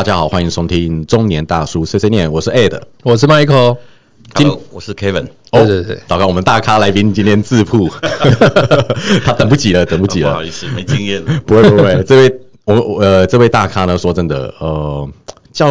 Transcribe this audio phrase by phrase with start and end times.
[0.00, 3.76] 大家好，欢迎收听中年大叔碎碎念，我是 Ed，我是 Michael。
[4.34, 5.26] 今我是 Kevin。
[5.52, 7.86] 对对对，糟糕，我们大咖来宾今天自曝，
[9.26, 10.30] 他等不及了，等不及了。
[10.30, 11.22] 不好意思，没经验。
[11.44, 15.06] 不会不会， 这位我我呃这位大咖呢，说真的，呃，
[15.52, 15.68] 叫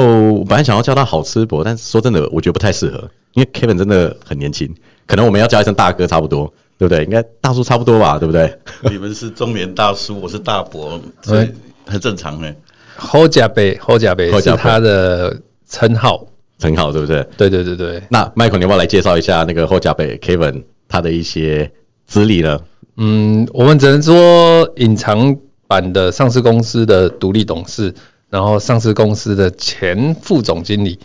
[0.47, 4.71] 本来想要叫他好吃伯，但是说真的，我觉得不太适合，因为 Kevin 真的很年轻，
[5.07, 7.03] 可能我们要叫一声大哥差不多，对不对？
[7.03, 8.55] 应该大叔差不多吧，对不对？
[8.91, 11.49] 你们是中年大叔，我是大伯，所以
[11.87, 12.53] 很正常呢。
[12.99, 15.35] 侯甲杯，侯甲杯是他的
[15.67, 16.27] 称号，
[16.57, 17.25] 称号对不对？
[17.37, 18.03] 对对对对。
[18.09, 21.71] 那 Michael，你要不要来介绍一下那个侯甲杯 Kevin 他的一些
[22.05, 22.59] 资历呢？
[22.97, 27.93] 嗯，我们只能说隐藏版的上市公司的独立董事，
[28.29, 30.99] 然后上市公司的前副总经理，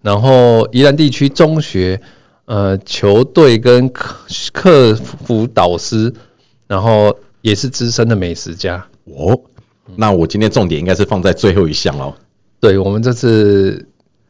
[0.00, 2.00] 然后宜兰地区中学
[2.46, 4.16] 呃球队跟客
[4.52, 6.14] 客服导师，
[6.66, 8.86] 然后也是资深的美食家。
[9.04, 9.38] 哦。
[9.96, 12.14] 那我今天重点应该是放在最后一项哦。
[12.60, 13.86] 对，我们这次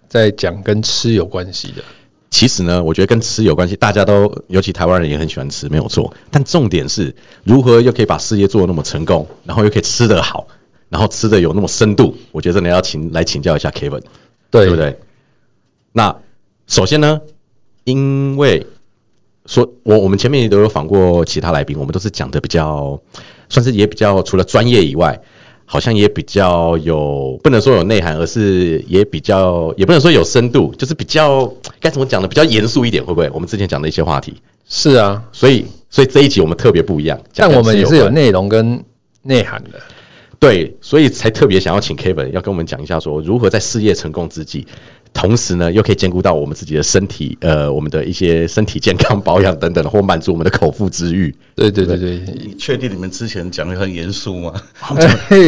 [0.08, 1.82] 在讲跟吃有关系的。
[2.30, 6.12] 其实呢，我觉得跟吃有关系，大家都尤其台湾人也很喜欢吃，没有错。
[6.32, 10.48] 但重点是如何又可以把事业做得那么成功，然后又可以吃得好，
[10.88, 12.16] 然后吃的有那么深度。
[12.32, 14.02] 我觉得真的要请来请教一下 Kevin，
[14.50, 14.98] 对不对？
[15.92, 16.16] 那
[16.66, 17.20] 首先呢，
[17.84, 18.66] 因为
[19.46, 23.00] 说我我们前面也都有访过其他来宾，我们都是讲的比较
[23.48, 25.22] 算是也比较除了专业以外。
[25.66, 32.28] 好像也比较有，不能说有内涵，而是也比较，也不能说有深度，就是比较该怎么讲呢？
[32.28, 33.30] 比较严肃一点，会不会？
[33.32, 34.34] 我们之前讲的一些话题。
[34.68, 38.84] 是啊，所以所以这一集我们特别不一样，但我们也是有内容跟
[39.22, 39.80] 内涵的。
[40.38, 44.66] 对，所以才特别想要请 Kevin 要跟我们讲一下，说如何在事业成功之际。
[45.14, 51.34] 同时呢，又可以兼顾到我们自己的身体，呃，我们的一些身体健康保养等等，或满足我们的口腹之欲。
[51.54, 54.52] 对对对对，你确定你们之前讲的很严肃吗？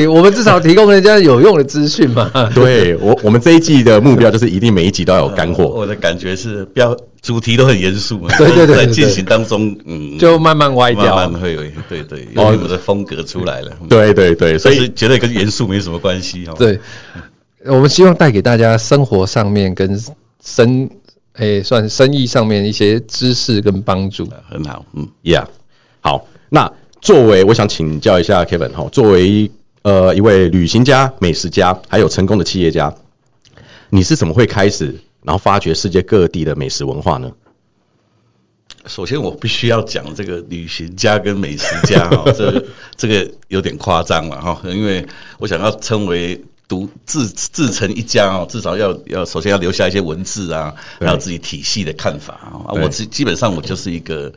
[0.08, 2.30] 我们至少提供人家有用的资讯嘛。
[2.54, 5.64] 对我，我们这一季的目标就是一定每一集都要有干货。
[5.74, 8.28] 我的感觉是，标主题都很严肃嘛。
[8.38, 13.72] 对对对，在进行当中，嗯，就慢慢歪掉，慢慢会有，对对，有你们的风格出来了。
[13.88, 16.54] 对对对，所以绝对跟严肃没什么关系哦。
[16.56, 16.78] 对。
[17.68, 20.00] 我们希望带给大家生活上面跟
[20.40, 20.88] 生
[21.32, 25.46] 诶，算生意上面一些知识跟帮助，很好，嗯，Yeah，
[26.00, 26.26] 好。
[26.48, 29.50] 那作为我想请教一下 Kevin 哈，作为
[29.82, 32.94] 呃一位旅行家、美食家，还有成功的企业家，
[33.90, 37.32] 你是怎么会开始然后发掘世界各地的美食文化呢？
[38.86, 42.64] 首先，我必须要讲这个旅行家跟美食家哈， 这
[42.96, 45.04] 这个有点夸张了哈，因为
[45.38, 46.40] 我想要称为。
[46.68, 52.72] 独自自成一家哦，至少要要首先要留下一些文字啊，还有自己体系的看法啊。
[52.72, 54.32] 我基基本上我就是一个，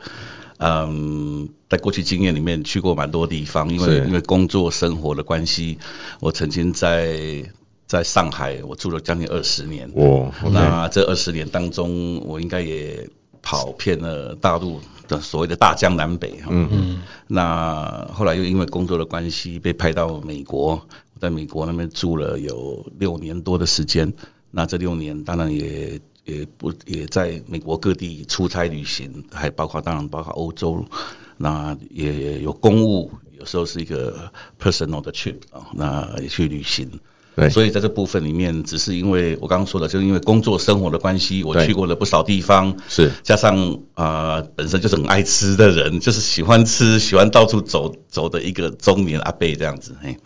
[0.58, 5.78] 嗯，在过去经验里面去过蛮多地方，因为因为工作生活的关系，
[6.20, 7.44] 我曾经在
[7.86, 9.90] 在上海我住了将近二十年。
[9.94, 13.08] 哦，那这二十年当中，我应该也
[13.42, 14.80] 跑遍了大陆
[15.10, 16.40] 的所谓的大江南北。
[16.48, 17.02] 嗯嗯。
[17.26, 20.80] 那后来又因为工作的关系被派到美国。
[21.20, 24.14] 在美国那边住了有六年多的时间，
[24.50, 30.82] 那这六年当然也也不也在美国各地出差旅行，还包括当然包括欧洲，
[31.36, 36.88] 那也有公务，有时候是一个 personal 的 trip 啊，那也去旅行。
[37.36, 43.10] 对，所以在这部分里面，只是因为我刚刚说的，就是因为工作生活的关系，我去过了不少地方，是。
[43.22, 50.16] 加上啊本身就是很爱吃的人，就是喜欢吃，喜欢到处走走的一个中年阿贝这样子，嘿。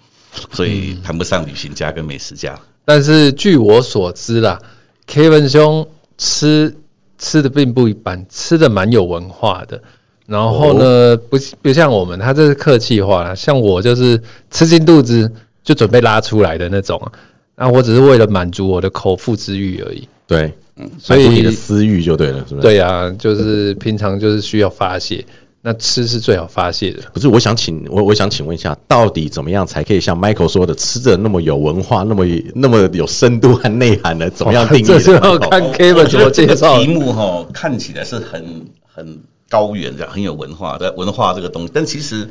[0.50, 4.60] 所以谈不上旅行家跟美食家，但是据我所知啦
[5.08, 5.86] ，Kevin 兄
[6.18, 6.74] 吃
[7.18, 9.80] 吃的并不一般，吃的蛮有文化的。
[10.26, 15.30] 然后呢，不不像我们，他这是客气话啦，像我就是吃进肚子
[15.64, 17.10] 就准备拉出来的那种啊。
[17.56, 20.06] 那我只是为了满足我的口腹之欲而已。
[20.26, 22.62] 对，嗯，所以你的私欲就对了，是不是？
[22.62, 25.24] 对啊，就是平常就是需要发泄。
[25.66, 27.00] 那吃是最好发泄的。
[27.14, 34.28] 不是，我想请我我想请问一下，到底怎么样才可以像 Michael 说的，吃的那么有文化，那么那么有深度和内涵呢？
[34.28, 34.82] 怎么样定义？
[34.88, 36.78] 这是要看 Kevin 怎么介绍。
[36.82, 42.28] 题目哈看起来是很很高远的，很有文化的文化这个东西，但其实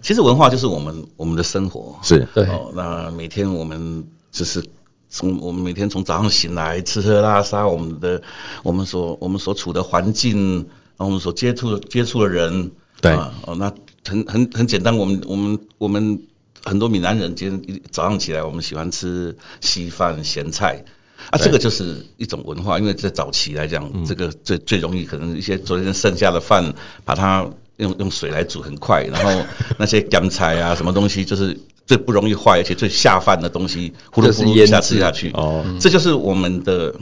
[0.00, 1.98] 其实文化就是我们我们的生活。
[2.02, 2.46] 是对。
[2.74, 4.64] 那每天我们就是
[5.08, 8.22] 从我们每天从早上醒来吃喝拉撒，我们的
[8.62, 10.68] 我们所我们所处的环境。
[10.98, 12.70] 我们所接触接触的人，
[13.00, 13.72] 对啊，哦，那
[14.06, 16.22] 很很很简单，我们我们我们
[16.62, 20.84] 很多闽南人今天早上起来，我们喜欢吃稀饭咸菜，
[21.32, 26.74] 啊，这个就是一种文化，因为在早期来讲，这个最最容易可能一些昨天剩下的饭，
[27.06, 27.48] 把它
[27.78, 29.42] 用用水来煮很快，然后
[29.78, 35.30] 那些干菜啊什么东西，就是最不容易坏，而且最下饭的东西，呼噜就是呼噜一下吃下去。
[35.30, 36.94] 哦这就是我们的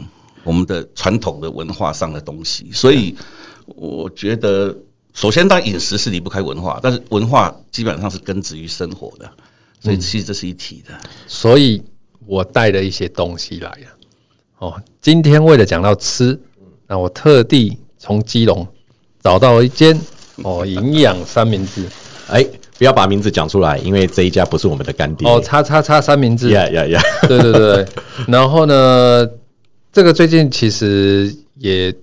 [0.45, 2.71] 我们的传统的文化上的东西。
[2.73, 3.17] 所以
[3.67, 4.77] 我觉得，
[5.13, 9.33] 首先，当饮食是离不开文化，但是文化基本上是根植于生活的，
[9.81, 10.95] 所以其实这是一体的。
[11.27, 11.83] 所以
[12.27, 13.97] 我带了一些东西来了。
[14.61, 16.39] 哦，今天为了讲到吃，
[16.87, 18.69] 那我特地从基隆
[19.23, 19.99] 找到一间
[20.45, 21.87] 哦营养三明治
[22.29, 22.47] 哎，
[22.77, 25.27] 不要把名字讲出来，因为这一家不是我们的干爹。
[25.27, 26.51] 哦，叉叉叉三明治。
[26.51, 27.01] 呀呀呀！
[27.27, 27.87] 对对对，
[28.29, 29.27] 然后呢，
[29.93, 31.95] 这个最近其实也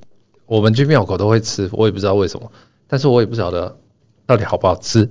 [0.47, 2.51] 我们去庙口都会吃，我也不知道为什么，
[2.87, 3.77] 但是我也不晓得
[4.25, 5.07] 到底好不好吃。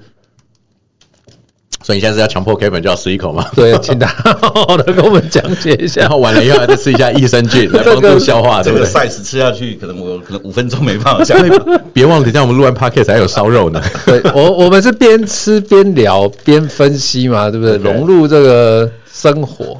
[1.86, 3.46] 所以你现在是要强迫 Kevin 就要吃一口吗？
[3.54, 6.14] 对，请他好好的跟我们讲解一下然下。
[6.16, 11.36] 后完了以后再吃一下益生菌 来帮助消化，这个对不对？size 吃下去，可能我可能五分钟没办法下。
[11.94, 13.80] 别忘了，等一下我们录完 podcast 还有烧肉呢。
[14.04, 17.76] 对我我们是边吃边聊边分析嘛，对不对？
[17.76, 19.78] 融入这个生活。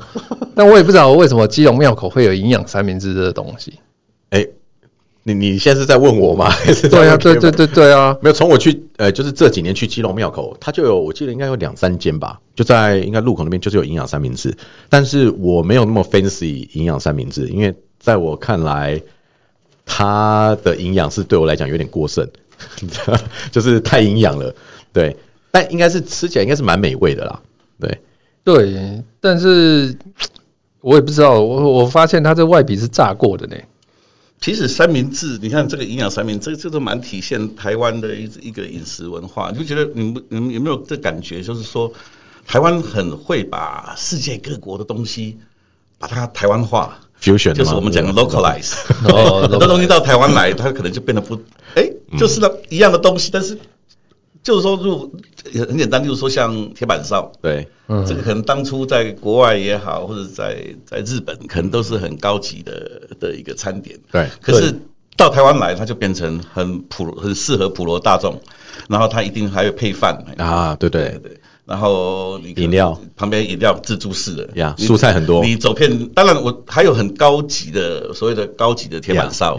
[0.55, 3.75] 但我也不知道为什么基隆庙口会有营养三明治这个东西。
[5.26, 6.50] 哎，你你现在是在问我吗？
[6.90, 7.34] 对啊，对？
[7.37, 14.56] 对对对啊，没有，从我去呃，就是这几年去基隆庙口，它就有，我记得应该有两三间吧，就在应该路口那边就是有营养三明治，
[14.88, 19.02] 但是我没有那么 fancy 营养三明治，因为在我看来，
[19.84, 22.28] 它的营养是对我来讲有点过剩，
[23.50, 24.55] 就是太营养了，
[24.93, 25.17] 对，
[25.50, 27.40] 但应该是吃起来应该是蛮美味的啦，
[27.81, 27.99] 对，
[28.44, 29.96] 对，但是
[30.81, 33.56] 我也不知道，我我发现它这外皮是炸过的呢。
[34.41, 39.50] 其实三明治，你看这个营养三明治，这这都蛮体现台湾的一一个饮食文化。
[39.50, 41.43] 你不觉得你们你们有没有这感觉？
[41.43, 41.93] 就是说，
[42.47, 45.38] 台湾很会把世界各国的东西
[45.99, 48.75] 把它台湾化，fusion 就是我们讲的 localize。
[49.09, 51.41] 哦 很多东西到台湾来，它可能就变得不，
[51.75, 53.59] 哎，就是那一样的东西，但是
[54.46, 55.12] 就是说，如
[55.50, 58.06] 也很简单，就是说像铁板烧，对，嗯。
[58.06, 63.98] 这个可能当初在国外也好，或者在在日本，可能都是很高级的的一个餐点。
[64.12, 64.28] 对。
[64.40, 64.72] 可是
[65.16, 68.40] 到台湾来，它就变成很普很适合普罗大众，
[68.88, 70.25] 然后它一定还有配饭。
[70.38, 71.40] 啊对对对。
[71.66, 72.98] 然后饮料。
[73.16, 74.48] 旁边饮料自助式的。
[74.54, 75.44] 呀蔬菜很多。
[75.44, 79.58] 你走遍，当然我还有很高级的所谓的高级的铁板烧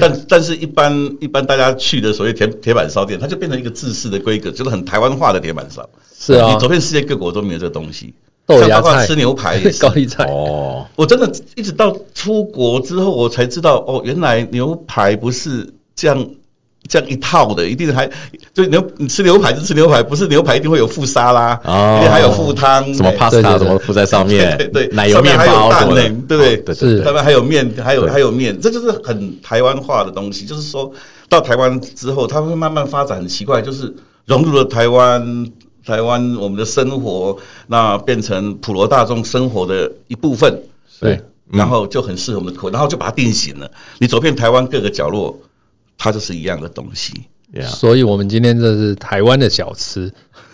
[0.00, 5.88] 但但是一般一般大家去的所谓铁铁板烧店，它就变成一个制式的规格，就是很台湾化的铁板烧。
[6.18, 6.52] 是啊。
[6.52, 8.14] 你走遍世界各国都没有这个东西。
[8.44, 9.80] 豆芽菜、吃牛排也是。
[9.82, 16.28] 高丽菜，哦，我真的一直到出国之后，我才知道哦，原来牛排不是这样
[16.88, 18.10] 这样一套的，一定还
[18.52, 26.56] 就牛你吃牛排就吃牛排，不是牛排一定会有附沙拉，哦一定还有附汤，什么哎 pasta 对对对什么附在上面，对对油面还有蛋什么的呢，对不对？
[26.58, 30.44] 对是对上面还有面，还有对还有面，这就是很台湾化的东西。
[30.44, 30.92] 就是说
[31.28, 33.94] 到台湾之后，它会慢慢发展，很奇怪，就是
[34.26, 35.46] 融入了台湾
[35.86, 37.38] 台湾我们的生活，
[37.68, 40.62] 那变成普罗大众生活的一部分。
[41.00, 41.20] 对，
[41.50, 43.70] 然后就很适合我们的口味，然后就把它定型了。
[43.98, 45.36] 你走遍台湾各个角落，
[46.02, 47.12] 它就是一样的东西。
[47.54, 50.12] Yeah 所以我们今天这是台湾的小吃。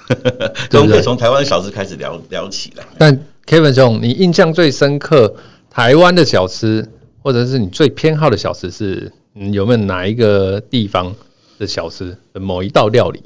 [0.73, 2.85] 我们可以从台湾小吃开始聊聊起来。
[2.99, 5.37] 但 Kevin 兄，你印象最深刻
[5.71, 6.87] 台湾的小吃，
[7.23, 11.15] 或者是你最偏好的小吃是，嗯有没有哪一个地方
[11.59, 13.23] 的小吃的某一道料理？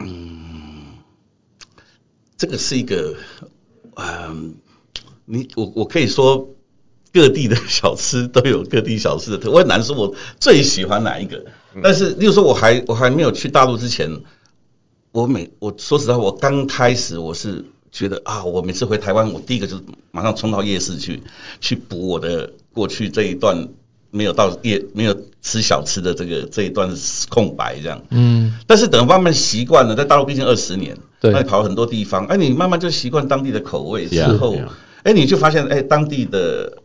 [0.00, 0.98] 嗯
[2.36, 3.14] 这个是一个，
[3.94, 4.56] 嗯，
[5.24, 6.46] 你我我可以说
[7.14, 11.44] 各地的小吃都有各地小吃的特， 我很难说我最喜欢哪一个。
[11.80, 14.20] 但是，例如说我还我还没有去大陆之前，
[15.12, 21.22] 我每我说实在话，我刚开始我是觉得啊，我每次回台湾，我第一个就是马上冲到夜市去，
[21.60, 23.68] 去补我的过去这一段
[24.10, 26.92] 没有到夜没有吃小吃的这个这一段
[27.28, 28.02] 空白这样。
[28.10, 34.56] 嗯，但是等慢慢习惯了，在大陆毕竟二十年，对那你跑很多地方，哎，你慢慢就习惯当地的口味之后
[35.04, 36.78] 哎，你就发现，哎，当地的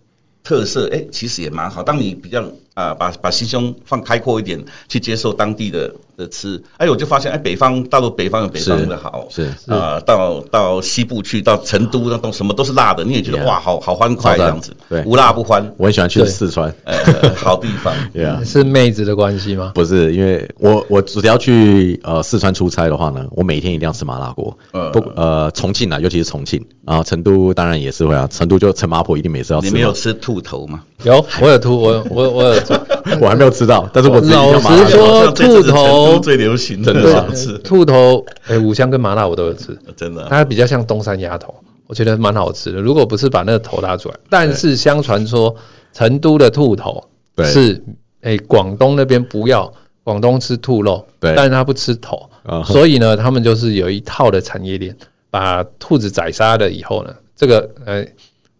[0.50, 1.84] 特色，哎，其实也蛮好。
[1.84, 13.48] 当你比较啊、把把心胸放开阔一点，去接受当地的的吃，哎，我就发现，哎，北方大陆北方有北方的好，是啊、到到西部去，到成都那都什么都是辣的，你也觉得 Yeah.
[13.48, 16.74] 哇，好好欢快的这样子，对无辣不欢，我很喜欢去四川。
[16.86, 17.94] 呃，好地方。
[18.16, 19.74] Yeah，是妹子的关系吗？
[19.76, 24.58] 不是，因为我我只要去呃四川出差的话呢，我每天一定要吃麻辣锅。
[24.72, 29.68] 呃不呃重庆啊，尤其是重庆，然后成都当然也是会啊，成都就陈麻婆一定每次要吃。
[29.68, 30.82] 你没有吃兔头吗？
[31.04, 32.69] 有，我有兔，我我我有吐。
[33.22, 34.60] 我还没有吃到，但是我老。
[34.60, 40.28] 实说兔头最流行的真的小吃，兔头，哎、五香跟麻辣我都有吃，真的啊。
[40.30, 41.54] 它比较像东山鸭头，
[41.88, 42.80] 我觉得蛮好吃的。
[42.80, 45.56] 如果不是把那个头拉出来，但是相传说
[45.94, 47.04] 成都的兔头
[47.44, 47.84] 是，
[48.22, 49.72] 哎、广东那边不要，
[50.04, 54.96] 广东吃兔肉，对但是他不吃头，啊所以呢，他们就是有一套的产业链，
[55.32, 58.06] 把兔子宰杀了以后呢，这个呃，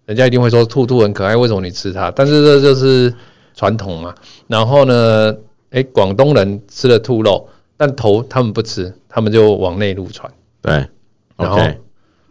[0.06, 2.12] 人家一定会说兔兔很可爱，为什么你吃它？
[2.12, 3.14] 但是这就是
[3.56, 4.16] 传统嘛。
[4.48, 5.36] 然后呢，
[5.72, 10.32] 哎，广东人吃了兔肉，但头他们不吃，他们就往内陆传。
[10.62, 10.86] 对
[11.38, 11.60] 然后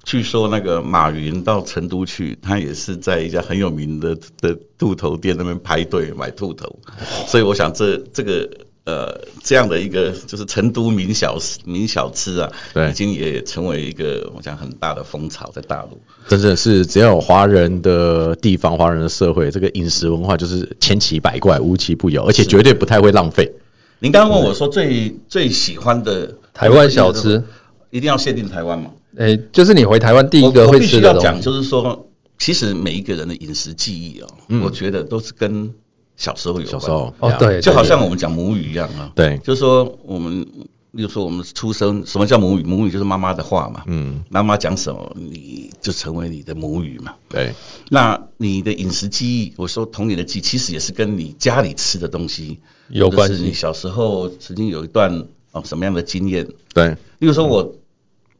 [0.04, 6.78] 据说那个马云到成都去，他也是在一家很有名的的兔头店那边排队买兔头，
[7.26, 8.48] 所以我想这这个
[8.88, 16.00] 呃这样的一个就是成都名小吃名小吃啊，对已经也成为一个我想很大的风潮在大陆。
[16.26, 23.52] 真的是只要有华人的地方、华人的社会，这个饮食文化就是千奇百怪、无奇不有，而且绝对不太会浪费。
[23.98, 27.42] 您刚刚问我说最最喜欢的台湾小吃，
[27.90, 28.90] 一定要限定台湾吗？
[29.16, 34.28] 诶，就是你回台湾第一个会吃的东须要讲，就是说，其实每一个人的饮食记忆哦，
[34.62, 35.74] 我觉得都是跟
[36.18, 36.72] 小时候有关。
[36.72, 39.10] 小时候哦，对，就好像我们讲母语一样啊。
[39.14, 40.46] 对就是说我们，
[40.90, 42.62] 例如说我们出生，什么叫母语？
[42.62, 43.84] 母语就是妈妈的话嘛。
[43.86, 47.14] 嗯，妈妈讲什么，你就成为你的母语嘛。
[47.28, 47.54] 对
[47.88, 52.58] 那你的饮食记忆，我说童年的记忆，其实也是跟你家里吃的东西
[52.88, 56.48] 有关系你小时候曾经有一段哦什么样的经验？
[56.74, 57.76] 对例如说我，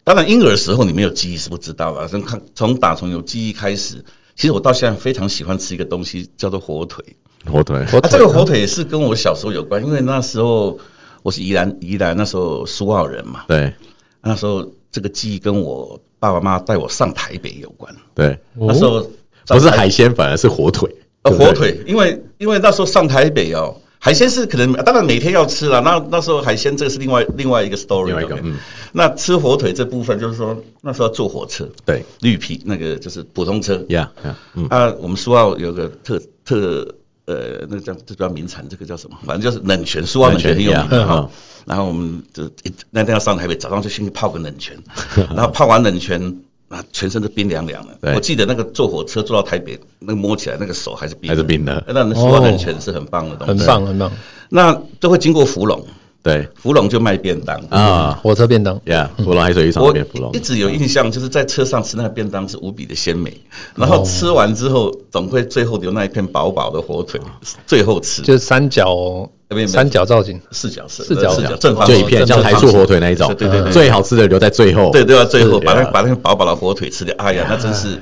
[0.02, 4.04] 当然婴儿时候你没有记忆是不知道的，从看从打从有记忆开始，
[4.34, 7.04] 其实我到现在非常喜欢吃一个东西叫做火腿。
[7.46, 8.00] 火腿，火腿。
[8.00, 10.78] 啊、这个火腿是跟我小时候有关，因为那时候
[11.22, 13.72] 我是宜兰宜兰那时候苏澳人嘛，对。
[14.20, 17.94] 那时候这个记忆跟我爸爸妈妈带我上台北有关。
[18.14, 19.08] 对，那时候
[19.46, 20.92] 不是海鲜，反而是火腿。
[21.22, 28.58] 呃火腿，因为因为那时候上台北哦，海鲜是可能当然每天要吃了，那那时候海鲜这个是另外另外一个 story，对不对另外一个嗯。
[28.92, 32.04] 那吃火腿这部分就是说那时候要坐火车，对。
[32.20, 36.94] 绿皮那个就是普通车，呀呀，嗯，啊，我们苏澳有个特特
[37.28, 39.18] 呃，那个叫这叫名产，这个叫什么？
[39.24, 41.28] 反正就是冷泉，苏澳冷泉很有名。
[41.66, 42.50] 然后我们就
[42.90, 44.76] 那天要上台北，早上就先去泡个冷泉，
[45.36, 46.40] 然后泡完冷泉。
[46.68, 48.14] 啊，全身都冰凉凉的。
[48.14, 53.66] 我记得那个坐火车坐到台北，那个摸起来那个手还是冰的，还是冰的那那苏澳冷泉是很棒的东西，很。
[53.66, 54.12] 棒很棒。
[54.50, 55.86] 那都会经过福隆，
[56.22, 56.48] 对。
[56.54, 57.56] 芙蓉就卖便当。
[57.70, 58.18] 啊。
[58.22, 63.40] 火车便当，呀，芙蓉海水浴场那边芙蓉一，直有印象，就是在车上吃那个便当是无比的鲜美，
[63.74, 67.20] 然后吃完之后总会最后留那一片薄薄的火腿，
[67.66, 68.22] 最后吃。
[68.22, 69.28] 就是三角
[69.66, 71.94] 三角造型，四角四角四角正方形。
[71.96, 73.62] 就一片像台柱火腿那一种，对对对。
[73.62, 77.98] 对最好吃的留在最后，对对啊，最后把那呀把那个薄薄的火腿吃掉，哎呀，那真是。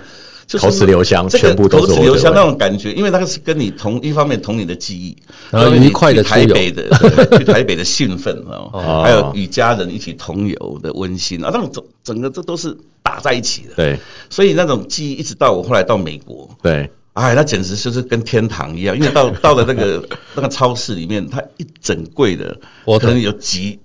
[0.47, 5.17] 就是口齿留香这个全部都是口齿留香那种感觉，因为那个是跟你同一方面同你的记忆，
[5.51, 6.89] 然后因为你愉快地去台北的
[7.39, 9.03] 去台北的兴奋 哦，哦。
[9.05, 13.75] 还有与家人一起同游的温馨啊，那种整整个这都是打在一起的。
[13.75, 13.99] 对。
[14.31, 16.91] 所以那种记忆一直到我后来到美国，对。
[17.15, 23.79] 哎，那简直就是跟天堂一样，因为到到了那个 那个超市里面，它一整柜的我可能有几，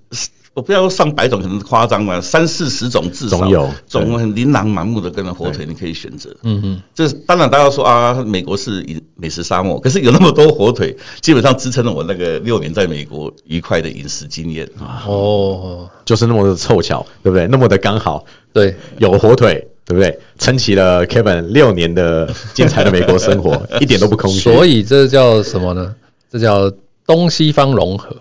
[0.54, 6.28] 我不要说上百种，可能夸张嘛，三四十种至少总有总很琳琅满目的跟着火腿，你可以选择。
[6.42, 15.04] 嗯嗯，这当然大家说啊，美国是饮美食沙漠，可是有那么多火腿，基本上支撑了我那个六年在美国愉快的饮食经验啊。
[15.06, 17.46] 哦，就是那么的凑巧，对不对？
[17.46, 20.18] 那么的刚好，对，有火腿，对不对？
[20.38, 24.40] 撑起了 Kevin 六年的精彩的美国生活， 一点都不空虚。
[24.40, 25.94] 所以这叫什么呢？
[26.30, 26.70] 这叫
[27.06, 28.14] 东西方融合。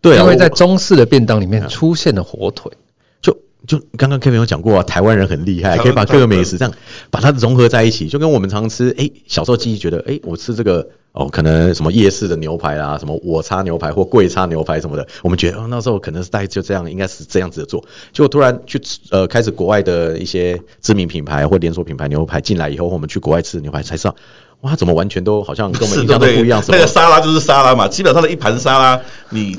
[0.00, 2.72] 对啊，因为在中式的便当里面出现了火腿，
[3.20, 6.74] 就就刚刚 Kevin 有讲过啊，台湾人很厉害，可以把各个美食这样
[7.10, 24.14] 把它融合在一起，就跟我们常吃，哎，小时候记忆觉得，哎，我吃这个哦，可能什么夜市的牛排啦，什么我叉牛排或贵叉牛排什么的，我们觉得哦，那时候可能是大概就这样，应该是这样子的做，结果突然去吃呃开始国外的一些知名品牌或连锁品牌牛排进来以后，我们去国外吃的牛排才知道，
[24.62, 29.58] 哇，怎么完全都好像跟我们 印象都不一样，什那个沙拉就是沙拉嘛，基本上的一盘沙拉，你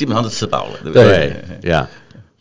[0.00, 1.34] 基本上都吃饱了，对不对？
[1.60, 1.86] 对呀。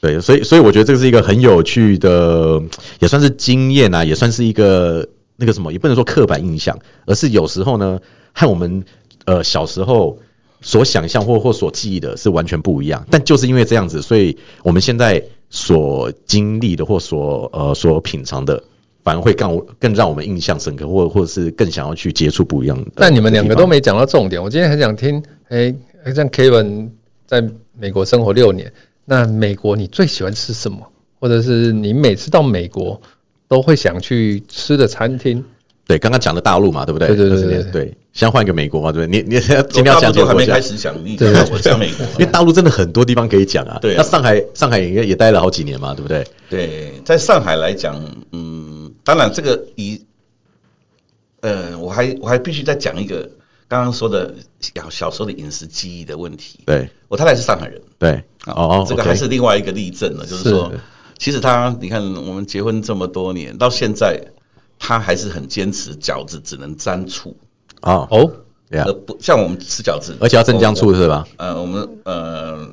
[0.02, 2.64] 对，所以所以我觉得这个是一个很有趣的，
[3.00, 8.00] 也算是经验啊，也算是一个那个什么，也不能说刻板印象，而是有时候呢，
[8.32, 8.86] 和我们
[9.26, 10.18] 呃小时候
[10.62, 13.06] 所想象或或所记忆的是完全不一样。
[13.12, 18.64] 但就是因为这样子，所以我们现在所经历的或所呃所品尝的，
[19.04, 22.92] 反而会更更让我们印象深刻，或或者是更想要去接触不一样的。
[22.96, 24.42] 但你们两个都没讲到重点。
[24.42, 25.76] 我今天很想听，哎、
[26.16, 26.92] 像 Kevin
[27.30, 28.74] 在美国生活六年，
[29.06, 30.80] 那美国你最喜欢吃什么？
[31.20, 33.00] 或者是你每次到美国
[33.48, 35.44] 都会想去吃的餐厅？
[35.86, 37.10] 对，刚刚讲的大陆嘛，对不对？
[37.10, 39.22] 对对对20年对对，现在换一个美国嘛，对不对？
[39.22, 40.60] 你你 今天要讲几个国还没开？
[40.60, 43.78] 始讲，你讲我讲美国，因为大陆真的很多地方可以讲啊。
[43.80, 46.26] 对啊那上海上海也也待了好几年嘛，对不对？
[46.50, 50.02] 对，在上海来讲，嗯，当然这个以，
[51.42, 53.30] 呃，我还我还必须再讲一个
[53.70, 56.60] 刚刚说的小小时候的饮食记忆的问题。
[56.66, 56.90] 对。
[57.08, 60.72] 我太太是上海人，对，哦，这个还是另外一个例证了，就是说，
[61.18, 64.28] 其实她，你看我们结婚这么多年，到现在
[64.78, 67.36] 她还是很坚持饺子只能沾醋，
[67.82, 68.32] 啊，哦，
[68.70, 71.28] 对啊而，不像我们吃饺子，而且要镇江醋是吧？
[71.38, 72.70] 呃，我们呃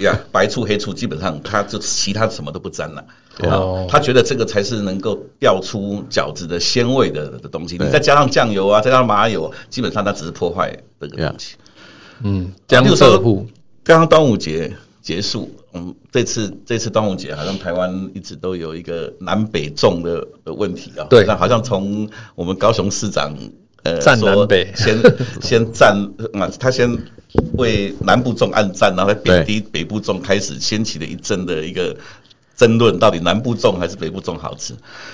[0.00, 3.04] 呀，白醋、黑醋基本上它就其他什么都不沾了。
[3.42, 7.76] 哦他觉得这个才是能够调出饺子的鲜味的的东西。
[7.78, 11.56] 你再加上酱油啊，再加上麻油，基本上它只是破坏这个东西。
[12.22, 13.46] 嗯，江例如说浙沪，
[13.84, 21.04] 刚刚端午节结束，嗯，这次这次端午节好像台湾一直都有一个南北粽的的问题啊。
[21.10, 23.36] 对那好像从我们高雄市长
[23.86, 24.98] 呃站说南北先
[25.40, 25.96] 先站
[26.34, 26.96] 啊，他先
[27.56, 31.96] 为南部众暗战，然后再贬低北部众，开始掀起了一阵的一个。
[32.56, 34.72] 争论到底南部众还是北部众好吃，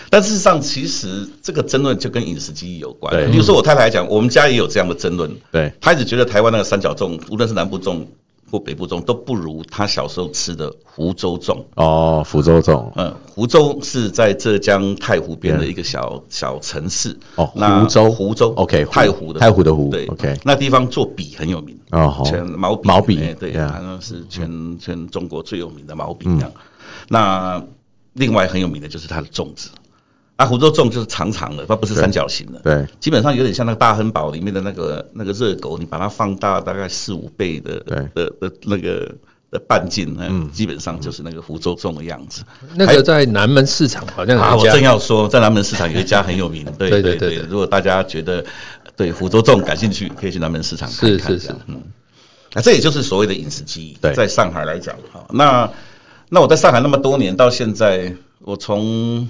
[0.09, 3.13] 但事实上，其实这个争论就跟饮食记忆有关。
[3.13, 5.29] 对比如说我太太来讲，我们家也有这样的争论。
[5.51, 8.07] 对，她一直觉得台湾那个三角粽，无论是南部粽
[8.53, 11.65] 或北部粽，都不如他小时候吃的湖州粽。
[11.75, 17.19] 哦，福州粽，嗯，湖州是在浙江太湖边的一个小小城市。
[17.37, 21.79] 哦那湖州湖州 OK，太湖的太湖的湖对 OK 那地方做笔很有名。
[21.93, 26.53] 哦全毛笔，毛笔哎对好像是全全中国最有名的毛笔嗯这样。
[27.09, 27.65] 那
[28.13, 29.71] 另外很有名的就是它的粽子。
[30.37, 32.59] 啊，湖州粽就是长长的，它不是三角形的。
[32.61, 39.15] 对，基本上有点像那个大亨堡里面的那个那个热狗，你把它放大大概四五倍的对的的那个
[39.51, 42.43] 的半径，嗯，基本上就是那个湖州粽的样子。
[42.75, 48.45] 那个在南门市场好像啊，我有一家正要说，在南门市场有一家很有名，对对对如果大家觉得
[48.97, 51.33] 对湖州粽感兴趣，可以去南门市场看一看。
[51.33, 51.83] 是是是嗯，
[52.55, 53.99] 那这也就是所谓的饮食记忆。
[54.01, 55.71] 对在上海来讲，好，那
[56.31, 59.29] 那我在上海那么多年，到现在，我从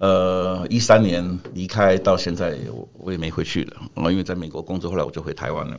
[0.00, 5.78] 呃一三年离开到现在，我我也没回去了，哦，因为在美国工作，后来我就回台湾了。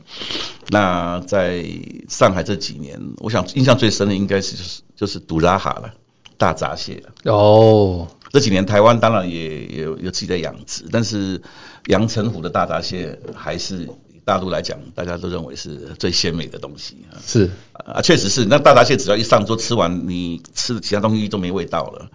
[0.68, 1.66] 那在
[2.08, 5.92] 上海这几年，我想印象最深的应该是就是就是杜拉哈了，
[6.38, 7.32] 大闸蟹了。
[7.32, 11.42] 哦，这几年台湾当然也也有有自己的养殖，但是
[11.88, 13.88] 阳澄湖的大闸蟹还是
[14.24, 17.18] 大陆来讲，大家都认为是最鲜美的东西啊。
[17.26, 22.08] 是啊，确实是，那大闸蟹只要一上桌吃完，你吃的其他东西都没味道了。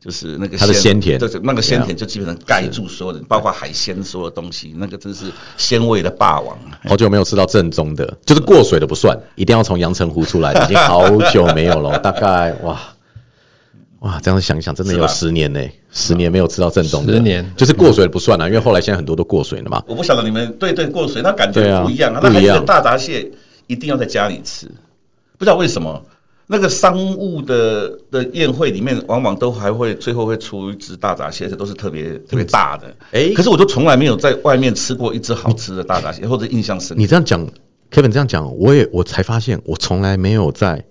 [0.00, 6.56] 就是那个它的鲜甜对，那个鲜甜就基本上盖住所有的，包括海鲜所有东西，那个真是鲜味的霸王。
[6.84, 12.78] 好久没有吃到正宗的，就是过水的不算，一定要从阳澄湖出来的，已经好久没有了，大概哇
[13.98, 19.82] 哇，这样想一想，真的有十年呢、十年没有吃到正宗的，十年就是过水的不算了，因为后来现在很多都过水了嘛。
[19.88, 22.20] 我不晓得你们对对过水，那感觉不一样啊。
[22.20, 23.32] 不一样那还是大闸蟹
[23.66, 24.70] 一定要在家里吃，
[25.36, 26.04] 不知道为什么。
[26.50, 32.96] 那个商务的的宴会里面，往往都还会最后会出一只大闸蟹，而且都是特别特别大的。
[33.12, 37.00] 诶可是我就从来没有在外面吃过一只好吃的大闸蟹，或者印象深刻。
[37.00, 37.46] 你这样讲
[37.92, 40.86] ，Kevin 这样讲，我也我才发现，我从来没有在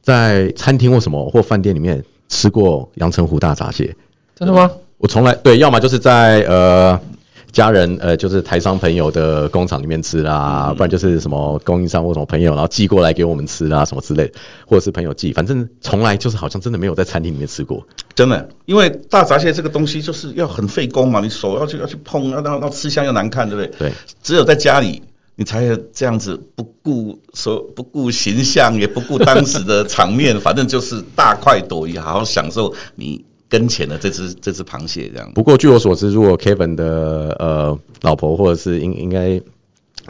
[0.00, 3.94] 在餐厅或什么或饭店里面吃过阳澄湖大闸蟹。
[4.34, 4.70] 真的吗？
[4.96, 6.98] 我从来对，要么就是在呃
[7.56, 14.34] 家人呃就是台商朋友的工厂里面吃啦，不然就是什么供应商或什么朋友，然后寄过来给我们吃啦什么之类的，
[14.66, 17.82] 或者是朋友寄，反正从来就是好像真的没有在餐厅里面吃过。
[18.14, 23.88] 真的，因为大闸蟹这个东西就是要很费工嘛，你手要去要去碰，要要要吃香又难看，对不对？
[23.88, 23.92] 对，
[24.22, 25.02] 只有在家里，
[25.34, 35.30] 你才有这样子不顾所不顾形象，也不顾当时的场面， 反正就是大快朵颐，好好享受你跟前的这只这只螃蟹这样。
[35.34, 39.40] 不过据我所知，如果 Kevin 的呃老婆或者是应应该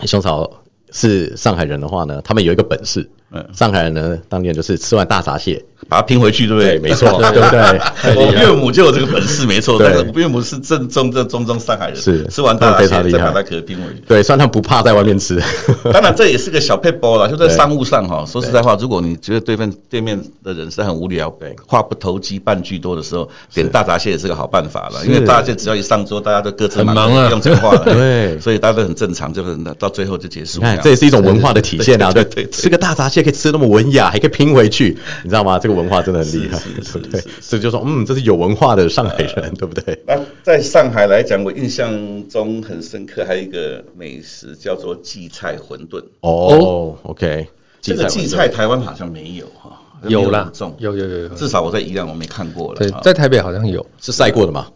[0.06, 6.78] 兄嫂是上海人的话呢，他们有一个本事，嗯上海人呢当年就是吃完大闸蟹，把它拼回去，对不对？
[6.78, 8.16] 没错，对不对？
[8.16, 9.78] 我岳母就有这个本事，没错。
[9.78, 14.02] 对但是我岳母是正宗正宗中上海人，是吃完大闸蟹再把它壳拼回去。
[14.06, 15.40] 对，虽然他不怕在外面吃，
[15.92, 18.24] 当然，这也是个小配包啦，就在商务上哈。
[18.26, 25.04] 说实在话，如果你觉得对面对面的人是很无聊，对话不投机半句多的时候，点大闸蟹也是个好办法了。
[25.06, 30.60] 因为大闸蟹只要一上桌，大家都各自忙啊不用讲话了， 对所以大家都很正常，就是到最后就结束。
[30.60, 32.10] 看，这也是一种文化的体现啊！
[32.12, 35.58] 对对对对，对吃个大闸蟹可以吃那么文雅，还可以拼回去，你知道吗？
[35.58, 37.20] 这个文化真的很厉害，对不对？
[37.40, 40.02] 所以就说，嗯，这是有文化的上海人，对不对？
[40.06, 46.02] 那在上海来讲，我印象中很深刻，还有一个美食叫做荠菜馄饨。
[46.20, 47.46] 哦，OK，
[47.80, 52.78] 这个荠菜台湾好像没有哈，有啦啦，重，有有有有，至少我在宜兰我没看过了。
[52.78, 53.84] 对在台北好像有。
[54.00, 54.66] 是晒过的嘛？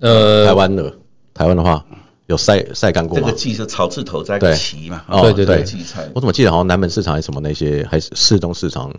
[0.00, 0.92] 呃，台湾的，
[1.34, 1.84] 台湾的话
[2.26, 3.38] 有晒晒干过吗这个？
[3.38, 6.08] 荠是草字头加对个旗嘛，哦对对对荠菜。
[6.14, 8.92] 我怎么记得好像南门市场还是什么那些，还是市东市场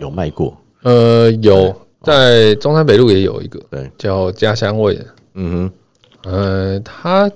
[0.00, 0.56] 有卖过？
[0.84, 4.94] 呃，有在中山北路也有一个，对，叫家乡味。
[4.94, 5.70] 的，嗯
[6.22, 6.30] 哼。
[6.30, 7.30] 呃，它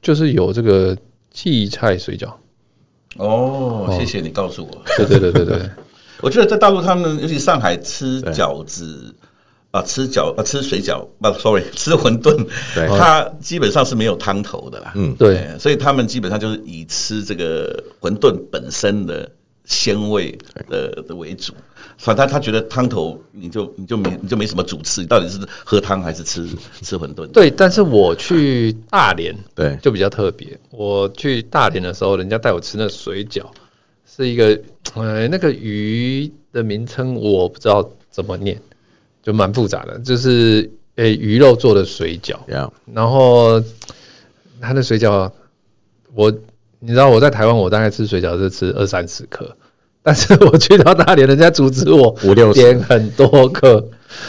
[0.00, 0.96] 就是有这个
[1.32, 2.32] 荠菜水饺。
[3.16, 4.82] 哦，谢谢你告诉我。
[4.96, 5.70] 对对对对对，
[6.22, 9.14] 我觉得在大陆，他们尤其上海吃饺子，
[9.70, 12.88] 啊吃饺啊吃水饺不，sorry， 吃馄饨，对。
[12.88, 14.92] 它基本上是没有汤头的啦。
[14.96, 15.14] 嗯。
[15.16, 19.30] 对哎所以他们基本上就是以吃这个馄饨本身的
[19.64, 21.52] 鲜味的的为主。
[21.98, 26.48] 反正他他觉得汤头你就你就没你就没什么主次，你到底是喝汤还是吃
[26.80, 27.26] 吃馄饨？
[27.28, 30.58] 对，但是我去大连对，就比较特别。
[30.70, 33.44] 我去大连的时候，人家带我吃那水饺，
[34.04, 34.60] 是一个
[34.94, 38.60] 呃那个鱼的名称我不知道怎么念，
[39.22, 42.36] 就蛮复杂的，就是呃鱼肉做的水饺。
[42.50, 43.62] 呀，然后
[44.60, 45.30] 它的水饺，
[46.14, 46.32] 我
[46.82, 49.56] 你知道我在台湾，我大概吃水饺是吃二三十颗，
[50.02, 53.88] 但是我去到大连，人家阻止我五六十点很多颗，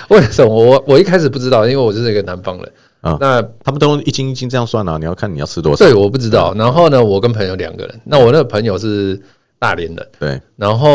[0.10, 0.54] 为什么？
[0.54, 2.72] 我我一开始不知道，因为我就是一个南方人。
[3.02, 5.84] 啊那他们都一斤一斤这样算啊，你要看你要吃多少。
[5.84, 6.54] 对，我不知道。
[6.54, 9.20] 然后呢，我跟朋友两个人，那我那个朋友是
[9.60, 10.90] 大连人，对然后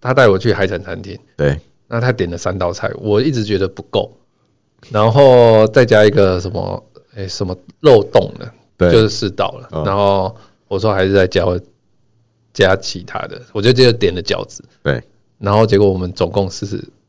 [0.00, 4.10] 他带我去海产餐厅，对那他点了三道菜，我一直觉得不够，
[4.90, 6.82] 然后再加一个什么，
[7.14, 9.68] 诶、什么肉冻的，对就是四道了。
[9.70, 10.34] 嗯然后
[10.70, 11.44] 我说还是在加
[12.54, 15.02] 加其他的，我就接着点了饺子，对。
[15.38, 16.64] 然后结果我们总共是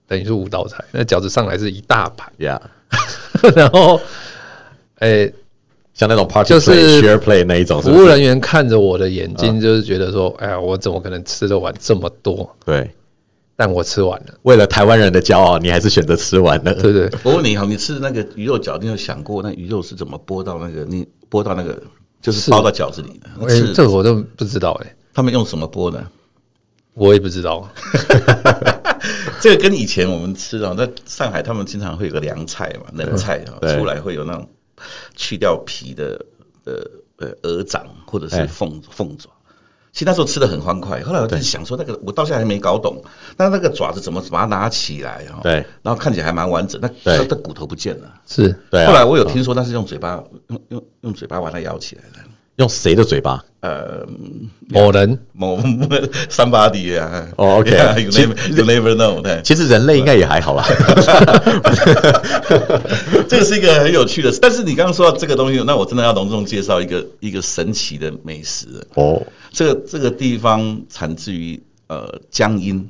[0.08, 2.60] 等于是五道菜，那饺子上来是一大盘，呀，
[3.56, 4.02] 然后
[5.00, 5.32] 诶、
[5.94, 12.56] 像那种 party 就是 play share play 那一种，服务人员看着我的眼睛，就是觉得说，哎呀，我怎么可能吃得完这么多？
[12.66, 12.90] 对，
[13.56, 16.74] 但我吃完了，为了台湾人的骄傲，你还是选择吃完了。
[16.74, 17.10] 对不对？
[17.24, 21.82] 我问你哈，你吃那个鱼肉饺，你有想过那鱼肉是怎么剥到那个你剥到那个
[22.22, 23.30] 就是是包到饺子里的？
[23.46, 26.06] 哎、是这个我都不知道哎、他们用什么剥的？
[26.94, 27.70] 我也不知道。
[29.42, 34.48] 这个跟以前我们吃的，在上海他们经常会有个凉菜嘛，冷菜啊，出来会有那种
[35.16, 36.26] 去掉皮的
[36.66, 36.74] 呃
[37.18, 39.30] 呃鹅掌或者是哎凤凤爪。
[39.94, 43.04] 其实那时候吃的很欢快，后来我就想说，那个我到现在还没搞懂，
[43.38, 45.40] 那那个爪子怎么把它拿起来哦？
[45.44, 48.14] 对，然后看起来还蛮完整，那对它的骨头不见了。
[48.26, 52.20] 是对啊，后来我有听说，那是用嘴巴用用用嘴巴把它咬起来的。
[52.62, 53.44] 用谁的嘴巴？
[53.62, 54.06] 呃，
[54.70, 55.20] 某人。
[55.34, 55.60] 某
[56.30, 57.72] somebody 啊，哦，OK。
[57.72, 60.64] You never you never know，对，其实人类应该也还好啦。
[63.28, 64.40] 这个是一个很有趣的事。
[64.42, 68.68] 但是你刚刚说到这个东西，那我真的要隆重介绍一个一个神奇的美食。
[68.68, 68.84] 了。
[68.96, 69.22] 哦。
[69.52, 72.90] 这个这个地方产自于呃江阴，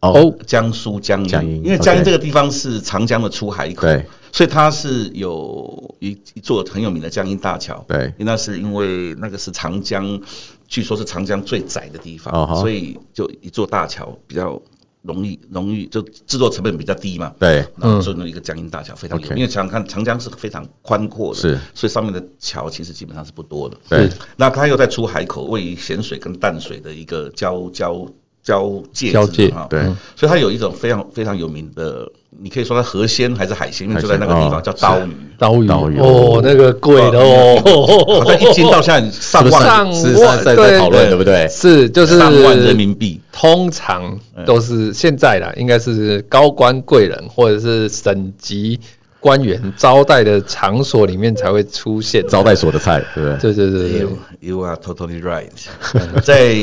[0.00, 8.12] 哦，江苏江阴，因为江阴这个地方是长江的出海口，对，所以它是有一一座很有名的江阴大桥，对。
[8.18, 10.20] 那是因为那个是长江，
[10.66, 14.60] 据说是长江最窄的地方哦所以就一座大桥比较
[15.02, 17.64] 容易容易就制作成本比较低嘛，对。
[17.76, 24.10] 然后做了一个江阴大桥非常有 OK 因为想想看长江是非常宽阔的，是，所以上面的桥其实基本上是不多的，对。
[24.36, 28.04] 那它又在出海口，位于咸水跟淡水的一个交交
[28.42, 29.68] 交界交界哈。
[29.70, 29.84] 对。
[30.16, 41.48] 所以它有一种非常非常有名的，你可以说它河鲜还是海鲜，因为就在那个地方叫刀鱼，刀鱼刀鱼哦，那个贵的哦， 好像一斤到现在上万上是在在在讨论对不对？
[41.48, 43.20] 是就是上万人民币。
[43.32, 48.78] 通常都是现在啦，应该是高官贵人或者是省级
[49.18, 53.54] 官员招待的场所里面才会出现招待所的菜，对不对？
[53.54, 54.06] 对对对
[54.40, 55.48] you are totally right。
[56.22, 56.54] 在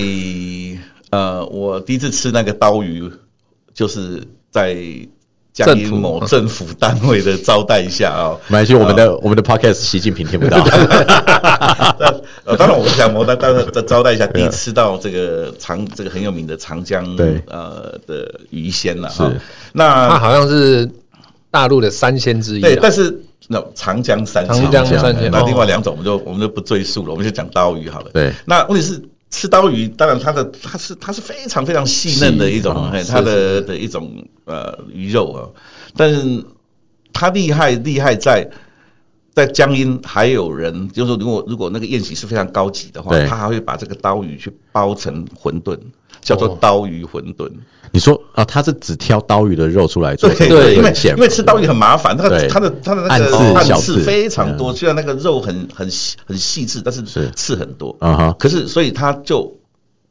[1.10, 3.12] 呃，我第一次吃那个刀鱼，
[3.74, 4.78] 就是在
[5.54, 10.58] 江阴政府某政府单位的招待下啊、没关系，我们的我们的 podcast 习近平听不到。
[12.44, 19.32] 呃，当然我们想模，但当然在招待一下，第一次吃到这个长这个很有名的长江对呃的鱼鲜了是哈。
[19.32, 19.40] 它
[19.74, 20.90] 那好像是
[21.52, 22.68] 大陆的三鲜之一啊。
[22.68, 28.10] 对，但是那长江三鲜，长江三鲜哦那另外两种我们就我们就不赘述了，我们就讲刀鱼好了。
[28.14, 29.00] 对，那问题是
[29.32, 35.50] 吃刀鱼，当然它的它是它是非常非常细嫩的一种，嘿它的的一种呃鱼肉啊，
[35.96, 36.46] 但是
[37.12, 38.52] 它厉害厉害在。
[39.34, 45.80] 在江阴还有人，就是如果如果那个宴席是非常高级的话，他还会把这个刀鱼去包成馄饨，
[46.22, 46.58] 叫做哦。
[46.62, 47.50] 刀鱼馄饨。
[47.94, 52.48] 你说啊，他是只挑刀鱼的肉出来做成对因为因为吃刀鱼很麻烦，它的对。
[52.48, 53.30] 它的它的那个
[53.64, 54.76] 小暗刺刺非常多，嗯。
[54.76, 57.30] 虽然那个肉很很细很细致，但是是。
[57.32, 57.96] 刺很多。
[58.00, 59.58] 啊哈，可是所以他就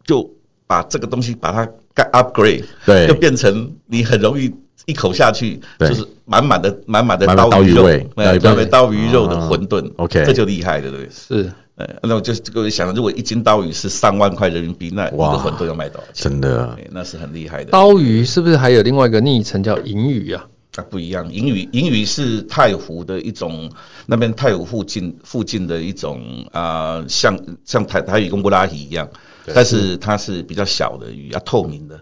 [0.04, 0.30] 就
[0.66, 3.06] 把这个东西把它盖 upgrade，对。
[3.06, 4.52] 就变成你很容易
[4.86, 11.08] 一口下去就是满满的满满的刀鱼味，哎刀鱼味满满刀鱼肉的啊馄饨 OK 这就厉害了，对不对？
[11.10, 16.30] 是呃，那我就各位想，如果一斤刀鱼是上万块人民币，那一个哇馄饨要卖多少钱？
[16.30, 17.70] 真的哎那是很厉害的。
[17.70, 20.46] 刀鱼是不是还有另外一个昵称叫银鱼啊？
[20.76, 21.32] 啊，不一样。
[21.32, 23.70] 银鱼，银鱼是太湖的一种，
[24.06, 29.08] 那边太湖附近附近的一种啊、像像台台语公布拉鱼一样，
[29.54, 31.98] 但是它是比较小的鱼，啊，透明的，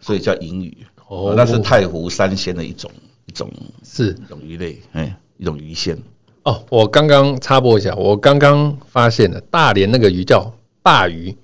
[0.00, 0.76] 所以叫银鱼。
[1.08, 2.88] 哦那是太湖三鲜的一种
[3.26, 3.50] 一种
[3.82, 5.98] 是一种鱼类，哎，一种鱼线。
[6.42, 11.36] 哦，我刚刚插播一下，我刚刚发现了大连那个鱼叫鲅鱼，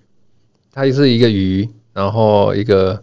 [0.72, 3.02] 它是一个鱼，然后一个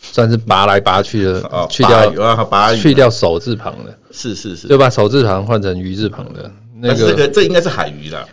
[0.00, 2.36] 算是拔来拔去的，哦去掉鱼啊。
[2.36, 6.50] 鲅鱼去掉手字旁的，是是是，就把手字旁换成鱼字旁的。
[6.80, 8.24] 那个这个，这应该是海鱼啦，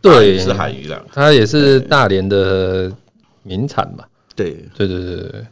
[0.00, 2.90] 对是海鱼啦，它也是大连的
[3.42, 4.08] 名产吧？
[4.34, 4.88] 对，对。
[4.88, 5.46] 对对对对，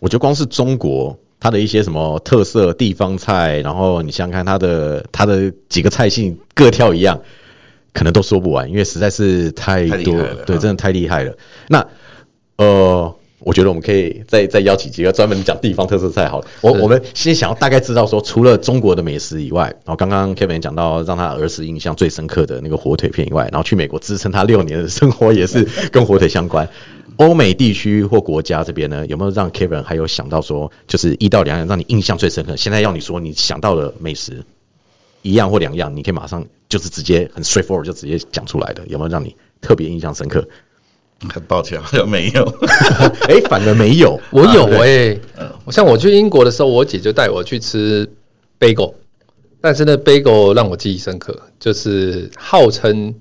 [0.00, 7.20] 我觉得光是中国它的一些什么特色地方菜，然后你想想看它的它的几个菜系各跳一样，
[7.92, 11.36] 可能都说不完，因为实在是太多太了，对，啊真的太厉害了。
[11.66, 11.84] 那
[12.58, 16.46] 呃，我觉得我们可以再再邀请几个专门讲地方特色菜好了。
[16.60, 26.68] 我是我们先想要大概知道说，除了中国的美食以外，然后刚刚 Kevin 讲到让他儿时印象最深刻的那个火腿片以外，然后去美国支撑他六年的生活也是跟火腿相关。
[27.16, 32.56] 欧美地区或国家这边呢，有没有让 Kevin 还有想到说，就是一到两样让你印象最深刻？
[32.56, 34.44] 现在要你说你想到的美食
[35.22, 40.48] 一样或两样，你可以马上就是直接很 straightforward 就直接讲出来的，有没有让你特别印象深刻？
[41.32, 42.44] 很抱歉，好像没有。
[43.28, 45.16] 哎、反而没有， 我有啊哎、
[45.64, 48.10] 我像我去英国的时候，我姐就带我去吃
[48.58, 48.94] bagel，
[49.60, 53.14] 但是那，bagel 让我记忆深刻，就是号称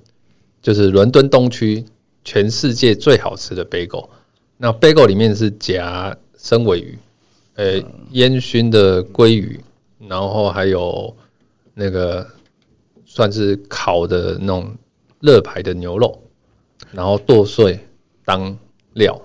[0.63, 1.85] 就是伦敦东区
[2.23, 4.09] 全世界最好吃的 bagel。
[4.57, 6.99] 那 bagel 里面是夹生尾鱼，
[7.55, 7.81] 呃，
[8.11, 9.59] 烟熏的鲑鱼，
[10.07, 11.15] 然后还有
[11.73, 12.27] 那个
[13.05, 14.75] 算是烤的那种
[15.19, 16.21] 热排的牛肉，
[16.91, 17.79] 然后剁碎
[18.23, 18.57] 当
[18.93, 19.19] 料。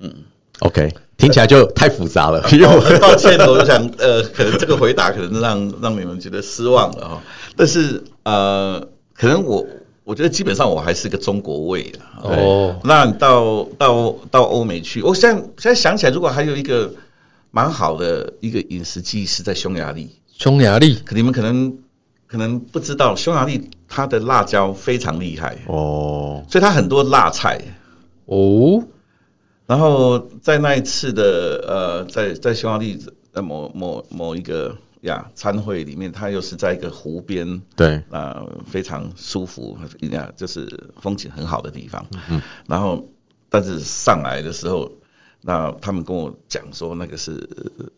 [0.00, 0.12] 嗯
[0.60, 7.22] OK，听起来就太复杂了，因为我很抱歉，我想呃，可能这个回答可能让让你们觉得失望了哈。
[7.54, 9.66] 但是呃，可能我
[10.06, 11.98] 我觉得基本上我还是个中国胃的。
[12.22, 16.94] 哦，那到到到欧美去，我现在现在想起来，如果还有一个
[17.50, 20.94] 蛮好的一个饮食记忆是在匈牙利，匈牙利。
[21.04, 21.76] 可你们可能
[22.28, 27.60] 可能不知道，匈牙利它的辣椒非常厉害，哦，所以它很多辣菜。
[28.26, 28.84] 哦，
[29.66, 32.96] 然后在那一次的呃，在在匈牙利
[33.32, 39.78] 呃某某某一个呀参会里面，它又是在一个湖边，对，啊、非常舒服，
[40.10, 42.04] 呀，就是风景很好的地方。
[42.28, 43.08] 嗯，然后
[43.48, 44.92] 但是上来的时候，
[45.40, 47.48] 那他们跟我讲说，那个是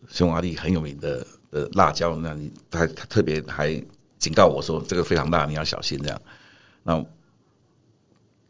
[0.07, 3.83] 匈牙利很有名的的辣椒，那你他他特别还
[4.17, 6.21] 警告我说，这个非常辣，你要小心这样。
[6.83, 7.05] 那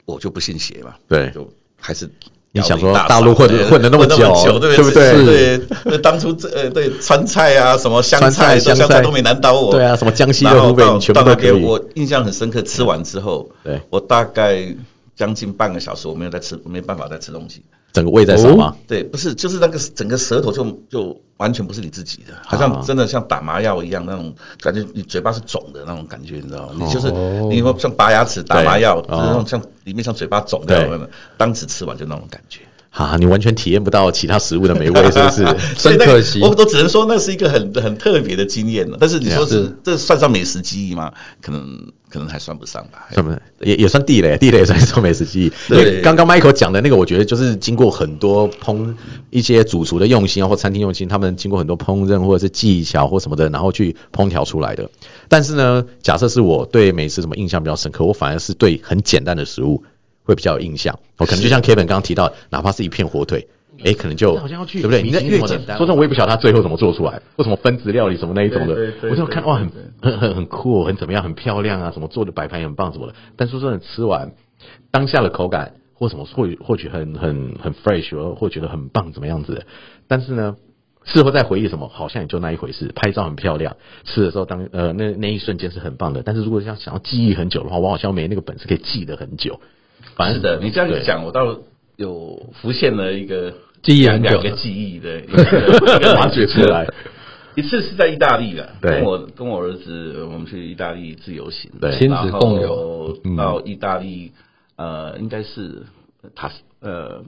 [0.05, 2.09] 我就不信邪嘛，对就还是。
[2.51, 5.59] 你想说大大陆混对混的那么久对对不对？
[5.83, 9.71] 对，当初这呃对川菜啊，什么湘菜菜、湘菜都没难倒我。
[9.71, 13.79] 对啊什么江西的湖北全部都可以我印象很深刻，吃完之后，对。
[13.91, 14.75] 我大概
[15.19, 17.61] 将近半个小时，我没有在吃，我没办法再吃东西。
[17.91, 18.73] 整个胃在烧吗？
[18.87, 26.85] 对，不是，就是那个整个舌头就就完全不是你自己的，好啊像真的像打麻药一样那种感觉，你嘴巴是肿的那种感觉，你知道吗？
[26.85, 32.61] 你就是哦你说像拔牙齿打麻药，就是那种像里面像嘴巴肿掉对的，当时吃完就那种感觉。
[32.91, 35.45] 啊，你完全体验不到其他食物的美味，是不是？
[35.77, 38.97] 所以那个真可惜我都只能说那是一个很很特别的经验了。
[38.99, 41.13] 但是你说是是这算上美食记忆吗？
[41.41, 43.07] 可能可能还算不上吧。
[43.13, 45.45] 什么也也算地雷， 地雷也算是美食记忆。
[45.45, 48.95] 因对为刚刚 Michael 讲的那个，我觉得就是经过很多烹
[49.29, 54.89] 一些主厨的用心啊，或餐厅用心，他们经过很多烹饪或者是技巧或什么的，然后去烹调出来的。
[55.27, 59.83] 但是呢，假设是我对美食什么印象比较深刻，我反而是对很简单的食物
[60.29, 60.97] 会比较有印象。
[61.17, 63.47] 我可能就像 Kevin 刚刚提到，哪怕是一片火腿。
[63.81, 65.01] 哎，可能就好像要去对不对？
[65.01, 73.13] 米你那越其林什么的讲说真的，我也不晓得他最后怎么做出来，或什么分子料理什么那一种的我就看哇，很很很很酷，很怎么样，很漂亮啊，什么做的摆盘也很棒什么的。
[73.37, 74.33] 但说真的，吃完
[74.91, 79.63] 当下的口感或什么，或许或许很很很 fresh，或觉得很棒怎么样子的。
[80.09, 80.57] 但是呢，
[81.05, 82.91] 事后再回忆什么，好像也就那一回事。
[82.93, 86.21] 拍照很漂亮，吃的时候当呃那那一瞬间是很棒的。
[86.21, 89.61] 但是如果要想要记忆很久的话，我好像没那个本事可以记得很久。
[90.15, 91.59] 反正是的，你这样一讲，我倒
[91.95, 96.87] 有浮现了一个记忆两个记忆的一个挖掘 出来。
[97.55, 98.91] 一次是在意大利的，对。
[98.91, 101.97] 跟我跟我儿子，我们去意大利自由行，对。
[101.97, 103.35] 亲子共游嗯。
[103.35, 104.31] 到意大利，
[104.77, 105.83] 呃，应该是
[106.35, 107.23] 塔呃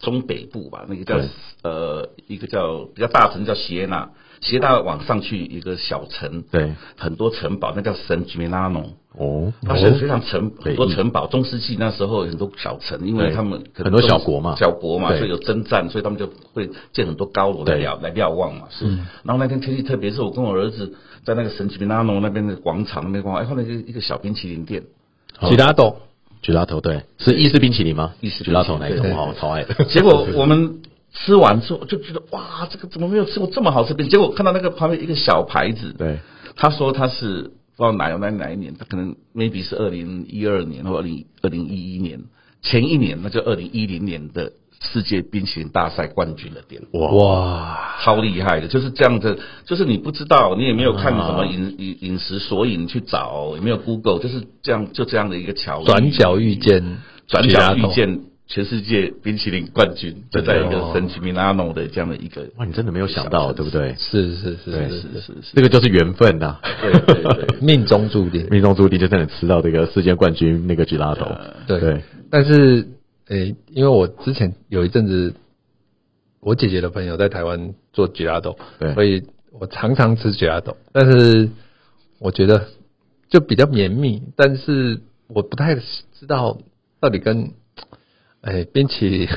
[0.00, 1.28] 中北部吧，那个叫对。
[1.62, 4.08] 呃一个叫比较大城叫锡耶纳，
[4.40, 8.94] 锡耶纳往上去一个小城，对很多城堡，那叫神吉米拉农。
[9.18, 18.68] 哦，它是非常城很多城堡，中世纪那时候有很多小城，因为他们很多小国嘛小国嘛，所以有征战，所以他们就会建很多高楼来瞭来瞭望嘛。
[18.70, 18.86] 是，
[19.22, 20.94] 然后那天天气特别，是我跟我儿子
[21.24, 24.82] 在那个神奇米拉农那边的广场那边逛，哎，看到一个一个小冰淇淋店，
[25.48, 25.96] 吉拉豆，
[26.42, 28.12] 举拉头对，是意式冰淇淋吗？
[28.20, 29.82] 意式举拉头那一种，冰淇淋哦，超爱的。
[29.86, 30.82] 结果我们
[31.24, 33.96] 吃完之后就觉得哇，这个怎么没有吃过这么好吃的？
[33.96, 34.08] 冰？
[34.08, 36.18] 结果看到那个旁边一个小牌子，对，
[36.56, 42.20] 他说他是不知道哪有哪哪一年，他可能 maybe 是二零一二年或二零二零一一年
[42.62, 44.52] 前一年，那就二零一零年的
[44.82, 46.82] 世界冰淇淋大赛冠军的店。
[46.92, 51.46] 哇，哇，超厉害的，就是这样子，就是你不知道，你也没有看什么啊。
[51.46, 63.94] 饮饮饮食索引去找，也没有 Google，就是这样就这样的一个巧遇转角遇见，转角遇，见全世界冰淇淋冠军，就在一个哦神奇米拉诺的这样的一个，哇，你真的没有想到，对不对？
[63.98, 68.46] 是是是是是，是这个就是缘分呐、对对对， 命中注定。
[68.50, 71.80] 命中注定就真的吃到这个世界冠军那个 gelato，对。
[71.80, 72.86] 对，但是，
[73.28, 75.34] 诶、因为我之前有一阵子，
[76.40, 78.94] 我姐姐的朋友在台湾做 gelato，对。
[78.94, 81.48] 所以我常常吃 gelato，但是
[82.20, 82.68] 我觉得
[83.28, 86.58] 就比较绵密，但是我不太知道
[87.00, 87.50] 到底跟，
[88.46, 89.28] 诶、冰淇淋，